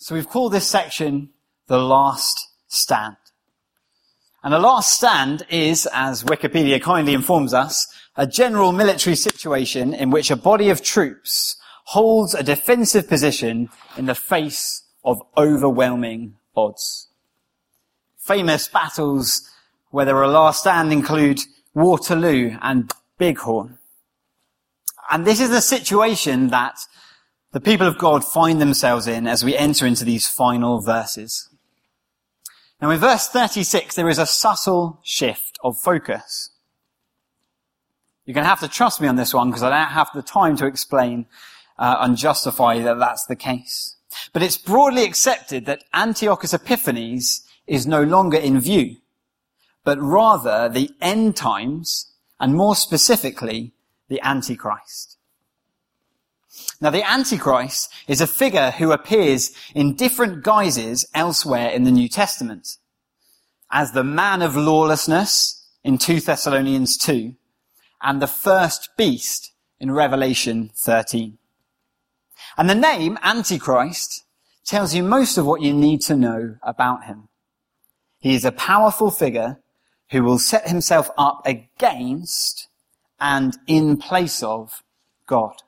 So 0.04 0.14
we've 0.14 0.28
called 0.28 0.52
this 0.52 0.68
section 0.68 1.30
the 1.66 1.78
last 1.78 2.50
stand. 2.68 3.16
And 4.42 4.52
a 4.52 4.58
last 4.58 4.92
stand 4.92 5.46
is, 5.48 5.88
as 5.94 6.24
Wikipedia 6.24 6.78
kindly 6.82 7.14
informs 7.14 7.54
us, 7.54 7.86
a 8.14 8.26
general 8.26 8.70
military 8.72 9.16
situation 9.16 9.94
in 9.94 10.10
which 10.10 10.30
a 10.30 10.36
body 10.36 10.68
of 10.68 10.82
troops 10.82 11.56
holds 11.84 12.34
a 12.34 12.42
defensive 12.42 13.08
position 13.08 13.70
in 13.96 14.04
the 14.04 14.14
face 14.14 14.82
of 15.06 15.22
overwhelming 15.38 16.34
odds. 16.54 17.08
Famous 18.18 18.68
battles 18.68 19.50
where 19.90 20.04
there 20.04 20.22
are 20.22 20.28
last 20.28 20.60
stand 20.60 20.92
include 20.92 21.40
Waterloo 21.72 22.58
and 22.60 22.92
Bighorn. 23.16 23.78
And 25.10 25.26
this 25.26 25.40
is 25.40 25.48
the 25.48 25.62
situation 25.62 26.48
that 26.48 26.76
the 27.54 27.60
people 27.60 27.86
of 27.86 27.98
God 27.98 28.24
find 28.24 28.60
themselves 28.60 29.06
in 29.06 29.28
as 29.28 29.44
we 29.44 29.56
enter 29.56 29.86
into 29.86 30.04
these 30.04 30.26
final 30.26 30.80
verses. 30.80 31.48
Now 32.82 32.90
in 32.90 32.98
verse 32.98 33.28
36, 33.28 33.94
there 33.94 34.08
is 34.08 34.18
a 34.18 34.26
subtle 34.26 34.98
shift 35.04 35.56
of 35.62 35.78
focus. 35.78 36.50
You're 38.24 38.34
going 38.34 38.42
to 38.44 38.48
have 38.48 38.58
to 38.60 38.68
trust 38.68 39.00
me 39.00 39.06
on 39.06 39.14
this 39.14 39.32
one 39.32 39.50
because 39.50 39.62
I 39.62 39.70
don't 39.70 39.92
have 39.92 40.10
the 40.12 40.22
time 40.22 40.56
to 40.56 40.66
explain 40.66 41.26
uh, 41.78 41.98
and 42.00 42.16
justify 42.16 42.80
that 42.80 42.98
that's 42.98 43.24
the 43.26 43.36
case. 43.36 43.94
But 44.32 44.42
it's 44.42 44.56
broadly 44.56 45.04
accepted 45.04 45.64
that 45.66 45.84
Antiochus 45.94 46.54
Epiphanes 46.54 47.46
is 47.68 47.86
no 47.86 48.02
longer 48.02 48.36
in 48.36 48.58
view, 48.58 48.96
but 49.84 50.00
rather 50.00 50.68
the 50.68 50.90
end 51.00 51.36
times, 51.36 52.12
and 52.40 52.56
more 52.56 52.74
specifically, 52.74 53.74
the 54.08 54.20
Antichrist. 54.22 55.13
Now 56.80 56.90
the 56.90 57.08
Antichrist 57.08 57.92
is 58.08 58.20
a 58.20 58.26
figure 58.26 58.72
who 58.72 58.92
appears 58.92 59.52
in 59.74 59.94
different 59.94 60.42
guises 60.42 61.06
elsewhere 61.14 61.70
in 61.70 61.84
the 61.84 61.90
New 61.90 62.08
Testament. 62.08 62.76
As 63.70 63.92
the 63.92 64.04
man 64.04 64.42
of 64.42 64.56
lawlessness 64.56 65.66
in 65.82 65.98
2 65.98 66.20
Thessalonians 66.20 66.96
2 66.96 67.34
and 68.02 68.20
the 68.20 68.26
first 68.26 68.90
beast 68.96 69.52
in 69.80 69.90
Revelation 69.90 70.70
13. 70.76 71.38
And 72.56 72.70
the 72.70 72.74
name 72.74 73.18
Antichrist 73.22 74.24
tells 74.64 74.94
you 74.94 75.02
most 75.02 75.36
of 75.36 75.46
what 75.46 75.62
you 75.62 75.72
need 75.72 76.00
to 76.02 76.16
know 76.16 76.56
about 76.62 77.04
him. 77.04 77.28
He 78.18 78.34
is 78.34 78.44
a 78.44 78.52
powerful 78.52 79.10
figure 79.10 79.60
who 80.10 80.22
will 80.22 80.38
set 80.38 80.68
himself 80.68 81.10
up 81.18 81.42
against 81.44 82.68
and 83.20 83.56
in 83.66 83.96
place 83.96 84.42
of 84.42 84.82
God. 85.26 85.63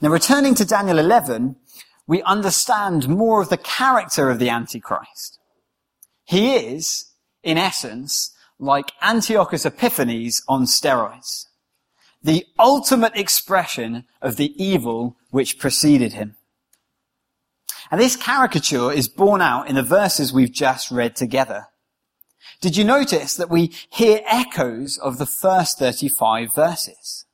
Now 0.00 0.08
returning 0.08 0.54
to 0.54 0.64
Daniel 0.64 0.98
11, 0.98 1.56
we 2.06 2.22
understand 2.22 3.08
more 3.08 3.42
of 3.42 3.50
the 3.50 3.58
character 3.58 4.30
of 4.30 4.38
the 4.38 4.48
Antichrist. 4.48 5.38
He 6.24 6.54
is, 6.54 7.12
in 7.42 7.58
essence, 7.58 8.34
like 8.58 8.92
Antiochus 9.02 9.66
Epiphanes 9.66 10.42
on 10.48 10.64
steroids. 10.64 11.46
The 12.22 12.46
ultimate 12.58 13.14
expression 13.14 14.04
of 14.22 14.36
the 14.36 14.54
evil 14.62 15.16
which 15.30 15.58
preceded 15.58 16.14
him. 16.14 16.36
And 17.90 18.00
this 18.00 18.16
caricature 18.16 18.92
is 18.92 19.08
borne 19.08 19.42
out 19.42 19.68
in 19.68 19.74
the 19.74 19.82
verses 19.82 20.32
we've 20.32 20.52
just 20.52 20.90
read 20.90 21.14
together. 21.14 21.66
Did 22.62 22.76
you 22.76 22.84
notice 22.84 23.36
that 23.36 23.50
we 23.50 23.72
hear 23.90 24.22
echoes 24.26 24.96
of 24.98 25.18
the 25.18 25.26
first 25.26 25.78
35 25.78 26.54
verses? 26.54 27.26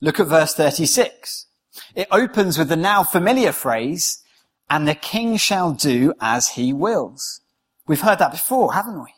Look 0.00 0.20
at 0.20 0.26
verse 0.26 0.54
36. 0.54 1.46
It 1.94 2.08
opens 2.10 2.58
with 2.58 2.68
the 2.68 2.76
now 2.76 3.02
familiar 3.02 3.52
phrase, 3.52 4.22
and 4.68 4.86
the 4.86 4.94
king 4.94 5.36
shall 5.36 5.72
do 5.72 6.14
as 6.20 6.50
he 6.50 6.72
wills. 6.72 7.40
We've 7.86 8.00
heard 8.00 8.18
that 8.18 8.32
before, 8.32 8.74
haven't 8.74 9.02
we? 9.02 9.14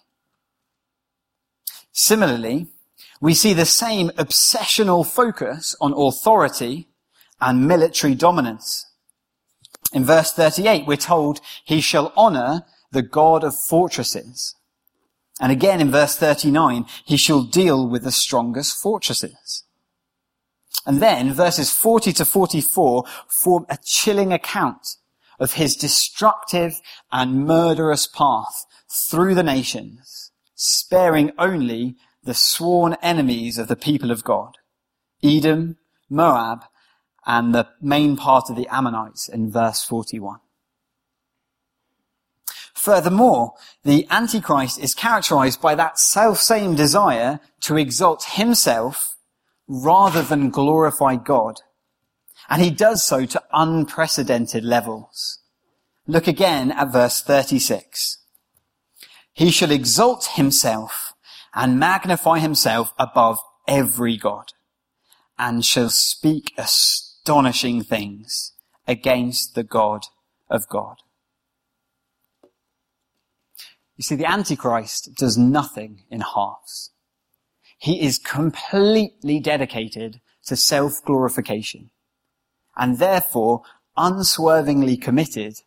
Similarly, 1.93 2.67
we 3.21 3.35
see 3.35 3.55
the 3.55 3.65
same 3.65 4.11
obsessional 4.11 5.07
focus 5.07 5.75
on 5.81 5.95
authority 5.97 6.89
and 7.41 7.67
military 7.67 8.15
dominance. 8.15 8.87
In 9.93 10.05
verse 10.05 10.33
38, 10.33 10.87
we're 10.87 10.97
told 10.97 11.41
he 11.65 11.81
shall 11.81 12.13
honor 12.17 12.65
the 12.91 13.03
God 13.03 13.45
of 13.45 13.59
fortresses. 13.59 14.55
And 15.41 15.53
again 15.53 15.81
in 15.81 15.91
verse 15.91 16.17
39, 16.17 16.87
he 17.05 17.17
shall 17.17 17.43
deal 17.43 17.89
with 17.89 18.05
the 18.05 18.13
strongest 18.13 18.81
fortresses. 18.81 19.65
And 20.87 21.03
then 21.03 21.33
verses 21.33 21.71
40 21.73 22.13
to 22.15 22.25
44 22.25 23.05
form 23.29 23.67
a 23.69 23.77
chilling 23.85 24.33
account 24.33 24.97
of 25.39 25.55
his 25.55 25.77
destructive 25.77 26.81
and 27.13 27.45
murderous 27.45 28.07
path 28.07 28.65
through 28.89 29.35
the 29.35 29.43
nations, 29.43 30.31
sparing 30.55 31.33
only 31.39 31.97
the 32.23 32.35
sworn 32.35 32.97
enemies 33.03 33.59
of 33.59 33.69
the 33.69 33.77
people 33.77 34.11
of 34.11 34.25
God, 34.25 34.59
Edom, 35.23 35.77
Moab, 36.09 36.65
and 37.27 37.53
the 37.53 37.69
main 37.81 38.17
part 38.17 38.49
of 38.49 38.57
the 38.57 38.69
Ammonites 38.69 39.29
in 39.29 39.51
verse 39.51 39.83
41. 39.83 40.39
Furthermore, 42.75 43.55
the 43.83 44.07
Antichrist 44.11 44.79
is 44.79 44.95
characterized 44.95 45.61
by 45.61 45.75
that 45.75 45.99
self-same 45.99 46.77
desire 46.77 47.41
to 47.63 47.77
exalt 47.77 48.25
himself 48.35 49.16
rather 49.69 50.23
than 50.23 50.51
glorify 50.51 51.17
God. 51.17 51.61
And 52.49 52.63
he 52.63 52.71
does 52.71 53.03
so 53.03 53.27
to 53.27 53.43
unprecedented 53.53 54.65
levels. 54.65 55.41
Look 56.07 56.27
again 56.29 56.71
at 56.71 56.93
verse 56.93 57.21
36. 57.21 58.19
He 59.33 59.51
shall 59.51 59.71
exalt 59.71 60.27
himself 60.35 61.13
and 61.55 61.81
magnify 61.81 62.39
himself 62.39 62.93
above 62.99 63.39
every 63.67 64.17
God 64.17 64.53
and 65.39 65.65
shall 65.65 65.91
speak 65.91 66.53
astonishing 66.57 67.83
things 67.83 68.53
against 68.87 69.55
the 69.55 69.65
God 69.65 70.05
of 70.49 70.69
God. 70.69 70.97
You 73.97 74.03
see, 74.03 74.15
the 74.15 74.31
Antichrist 74.31 75.15
does 75.17 75.37
nothing 75.39 76.05
in 76.11 76.21
halves. 76.21 76.91
He 77.87 78.03
is 78.03 78.19
completely 78.19 79.39
dedicated 79.39 80.21
to 80.47 80.57
self-glorification 80.57 81.91
and 82.77 82.99
therefore 82.99 83.63
unswervingly 83.97 84.97
committed 84.97 85.63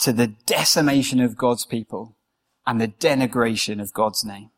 to 0.00 0.12
the 0.12 0.26
decimation 0.26 1.20
of 1.20 1.38
God's 1.38 1.64
people 1.64 2.16
and 2.66 2.78
the 2.78 2.88
denigration 2.88 3.80
of 3.80 3.94
God's 3.94 4.26
name. 4.26 4.50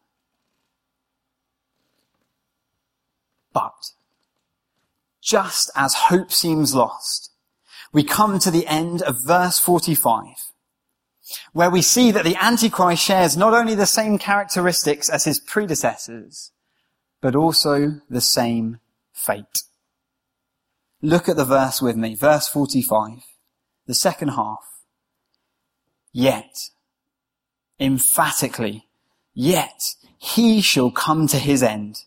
But 3.53 3.93
just 5.23 5.71
as 5.77 5.95
hope 6.11 6.33
seems 6.33 6.75
lost, 6.75 7.31
we 7.93 8.03
come 8.03 8.41
to 8.41 8.51
the 8.51 8.67
end 8.67 9.01
of 9.03 9.23
verse 9.23 9.61
45, 9.61 10.51
where 11.53 11.71
we 11.71 11.83
see 11.83 12.11
that 12.11 12.25
the 12.25 12.37
Antichrist 12.43 13.05
shares 13.05 13.37
not 13.37 13.55
only 13.55 13.77
the 13.77 13.87
same 13.87 14.19
characteristics 14.19 15.09
as 15.09 15.23
his 15.23 15.39
predecessors, 15.39 16.51
but 17.27 17.35
also 17.35 18.01
the 18.09 18.21
same 18.21 18.79
fate. 19.13 19.65
Look 21.03 21.29
at 21.29 21.35
the 21.35 21.45
verse 21.45 21.83
with 21.83 21.97
me, 21.97 22.15
verse 22.15 22.47
45, 22.47 23.25
the 23.85 23.95
second 23.97 24.29
half. 24.29 24.65
Yet, 26.13 26.71
emphatically, 27.81 28.87
yet 29.35 29.97
he 30.19 30.61
shall 30.61 30.93
come 30.93 31.27
to 31.27 31.39
his 31.39 31.65
end 31.65 32.05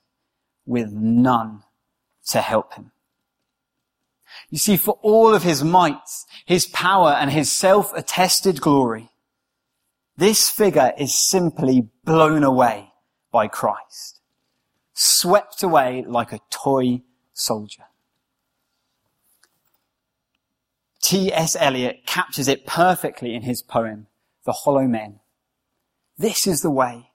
with 0.65 0.93
none 0.93 1.63
to 2.27 2.39
help 2.39 2.75
him. 2.75 2.93
You 4.49 4.58
see, 4.58 4.77
for 4.77 4.99
all 5.01 5.36
of 5.36 5.43
his 5.43 5.65
might, 5.65 6.10
his 6.45 6.65
power, 6.65 7.10
and 7.10 7.29
his 7.29 7.51
self-attested 7.51 8.62
glory, 8.62 9.10
this 10.15 10.49
figure 10.49 10.93
is 10.97 11.13
simply 11.13 11.89
blown 12.05 12.45
away 12.45 12.93
by 13.34 13.49
Christ 13.49 14.18
swept 14.99 15.63
away 15.63 16.03
like 16.05 16.33
a 16.33 16.41
toy 16.49 17.01
soldier. 17.31 17.85
T.S. 21.01 21.55
Eliot 21.57 22.05
captures 22.05 22.49
it 22.49 22.65
perfectly 22.65 23.33
in 23.33 23.43
his 23.43 23.62
poem, 23.62 24.07
The 24.43 24.51
Hollow 24.51 24.88
Men. 24.88 25.21
This 26.17 26.45
is 26.45 26.62
the 26.62 26.69
way 26.69 27.12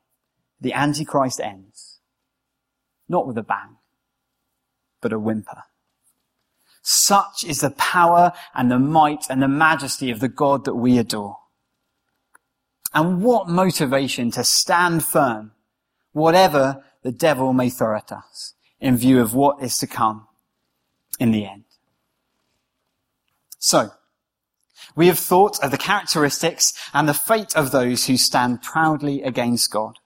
the 0.59 0.73
Antichrist 0.73 1.39
ends. 1.41 1.99
Not 3.07 3.27
with 3.27 3.37
a 3.37 3.43
bang, 3.43 3.77
but 5.03 5.13
a 5.13 5.19
whimper. 5.19 5.65
Such 6.81 7.45
is 7.45 7.61
the 7.61 7.71
power 7.71 8.33
and 8.55 8.71
the 8.71 8.79
might 8.79 9.27
and 9.29 9.43
the 9.43 9.49
majesty 9.49 10.11
of 10.11 10.21
the 10.21 10.29
God 10.29 10.65
that 10.65 10.75
we 10.75 10.97
adore. 10.97 11.37
And 12.95 13.23
what 13.23 13.47
motivation 13.47 14.31
to 14.31 14.43
stand 14.43 15.05
firm, 15.05 15.53
whatever 16.13 16.83
the 17.05 17.13
devil 17.13 17.53
may 17.53 17.71
throw 17.71 17.97
at 17.97 18.11
us 18.11 18.55
in 18.81 18.97
view 18.97 19.21
of 19.21 19.35
what 19.35 19.63
is 19.63 19.79
to 19.79 19.87
come 19.87 20.27
in 21.21 21.31
the 21.31 21.47
end. 21.47 21.65
So, 23.61 23.91
we 24.97 25.07
have 25.07 25.19
thought 25.19 25.63
of 25.63 25.71
the 25.71 25.79
characteristics 25.79 26.73
and 26.93 27.09
the 27.09 27.15
fate 27.15 27.55
of 27.55 27.71
those 27.71 28.07
who 28.07 28.17
stand 28.17 28.63
proudly 28.63 29.23
against 29.23 29.71
God. 29.71 29.99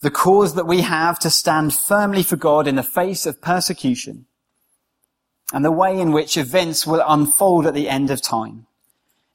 The 0.00 0.10
cause 0.10 0.54
that 0.54 0.66
we 0.66 0.80
have 0.80 1.18
to 1.20 1.30
stand 1.30 1.74
firmly 1.74 2.22
for 2.22 2.36
God 2.36 2.66
in 2.66 2.76
the 2.76 2.82
face 2.82 3.26
of 3.26 3.42
persecution 3.42 4.26
and 5.52 5.64
the 5.64 5.72
way 5.72 5.98
in 5.98 6.12
which 6.12 6.36
events 6.36 6.86
will 6.86 7.04
unfold 7.06 7.66
at 7.66 7.74
the 7.74 7.88
end 7.88 8.10
of 8.10 8.22
time, 8.22 8.66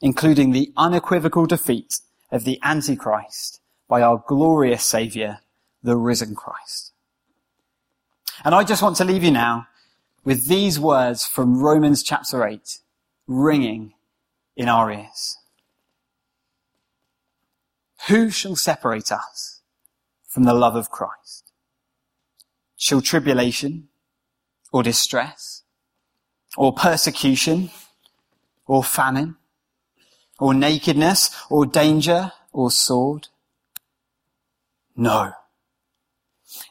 including 0.02 0.52
the 0.52 0.72
unequivocal 0.76 1.46
defeat 1.46 2.00
of 2.32 2.46
the 2.46 2.60
Antichrist 2.64 3.60
by 3.88 4.02
our 4.02 4.24
glorious 4.28 4.84
Saviour, 4.84 5.40
the 5.86 5.96
risen 5.96 6.36
Christ. 6.36 6.92
And 8.44 8.54
I 8.54 8.64
just 8.64 8.82
want 8.82 8.98
to 8.98 9.06
leave 9.06 9.24
you 9.24 9.32
now 9.32 9.68
with 10.24 10.48
these 10.48 10.80
words 10.80 11.26
from 11.26 11.62
Romans 11.62 12.02
chapter 12.02 12.46
8 12.46 12.80
ringing 13.28 13.94
in 14.56 14.68
our 14.68 14.92
ears. 14.92 15.38
Who 18.08 18.30
shall 18.30 18.56
separate 18.56 19.12
us 19.12 19.62
from 20.28 20.44
the 20.44 20.54
love 20.54 20.76
of 20.76 20.90
Christ? 20.90 21.52
Shall 22.76 23.02
tribulation 23.02 23.88
or 24.72 24.84
distress 24.84 25.64
or 26.58 26.74
persecution 26.74 27.70
or 28.66 28.84
famine 28.84 29.38
or 30.40 30.54
nakedness 30.54 31.30
or 31.50 31.66
danger 31.66 32.32
or 32.52 32.72
sword? 32.72 33.28
No. 34.96 35.34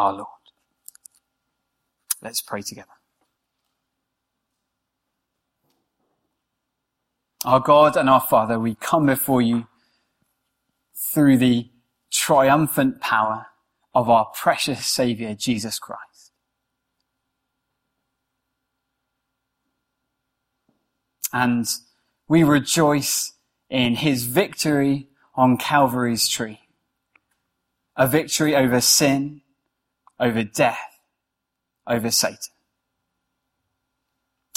our 0.00 0.12
Lord. 0.14 0.26
Let's 2.22 2.40
pray 2.40 2.62
together. 2.62 2.88
Our 7.44 7.60
God 7.60 7.96
and 7.96 8.08
our 8.08 8.20
Father, 8.20 8.58
we 8.58 8.74
come 8.74 9.06
before 9.06 9.42
you 9.42 9.66
through 11.12 11.36
the 11.36 11.70
triumphant 12.10 13.00
power 13.00 13.46
of 13.94 14.08
our 14.08 14.26
precious 14.34 14.86
Savior, 14.86 15.34
Jesus 15.34 15.78
Christ. 15.78 16.32
And 21.32 21.66
we 22.26 22.42
rejoice 22.42 23.32
in 23.68 23.96
his 23.96 24.24
victory 24.24 25.08
on 25.34 25.56
Calvary's 25.56 26.26
tree. 26.28 26.60
A 27.96 28.06
victory 28.06 28.56
over 28.56 28.80
sin, 28.80 29.42
over 30.20 30.44
death, 30.44 31.00
over 31.86 32.10
Satan. 32.10 32.54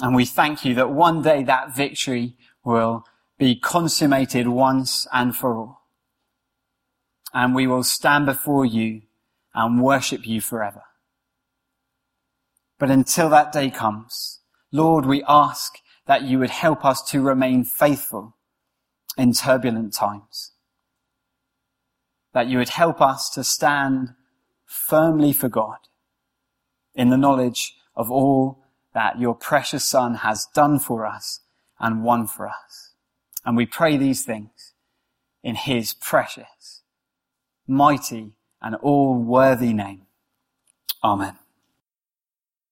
And 0.02 0.15
we 0.15 0.26
thank 0.26 0.65
you 0.65 0.76
that 0.76 0.89
one 0.89 1.21
day 1.21 1.43
that 1.43 1.76
victory 1.76 2.36
will 2.65 3.06
be 3.38 3.56
consummated 3.56 4.47
once 4.47 5.08
and 5.13 5.36
for 5.36 5.56
all. 5.56 5.82
And 7.34 7.56
we 7.56 7.65
will 7.65 7.84
stand 7.84 8.26
before 8.26 8.65
you 8.65 9.04
and 9.56 9.82
worship 9.82 10.28
you 10.28 10.41
forever. 10.41 10.84
But 12.78 12.91
until 12.91 13.30
that 13.30 13.52
day 13.52 13.69
comes, 13.69 14.41
Lord, 14.71 15.06
we 15.06 15.23
ask 15.28 15.76
that 16.06 16.23
you 16.23 16.39
would 16.39 16.49
help 16.49 16.84
us 16.84 17.02
to 17.12 17.21
remain 17.21 17.63
faithful 17.63 18.36
in 19.17 19.34
turbulent 19.34 19.93
times. 19.93 20.52
That 22.34 22.47
you 22.47 22.58
would 22.58 22.69
help 22.69 22.99
us 22.99 23.30
to 23.32 23.43
stand 23.43 24.10
firmly 24.74 25.32
for 25.32 25.50
God 25.50 25.78
in 26.96 27.10
the 27.10 27.18
knowledge 27.18 27.76
of 27.96 28.10
all 28.10 28.60
that 28.94 29.20
your 29.20 29.36
precious 29.36 29.84
son 29.84 30.16
has 30.16 30.48
done 30.54 30.80
for 30.80 31.06
us 31.06 31.42
and 31.80 32.04
won 32.04 32.28
for 32.28 32.48
us. 32.48 32.94
And 33.46 33.56
we 33.56 33.66
pray 33.66 33.98
these 33.98 34.26
things 34.26 34.74
in 35.44 35.56
his 35.56 35.94
precious, 35.94 36.82
mighty, 37.68 38.34
and 38.62 38.76
all 38.76 39.16
worthy 39.16 39.74
name. 39.74 40.08
Amen. 41.04 41.38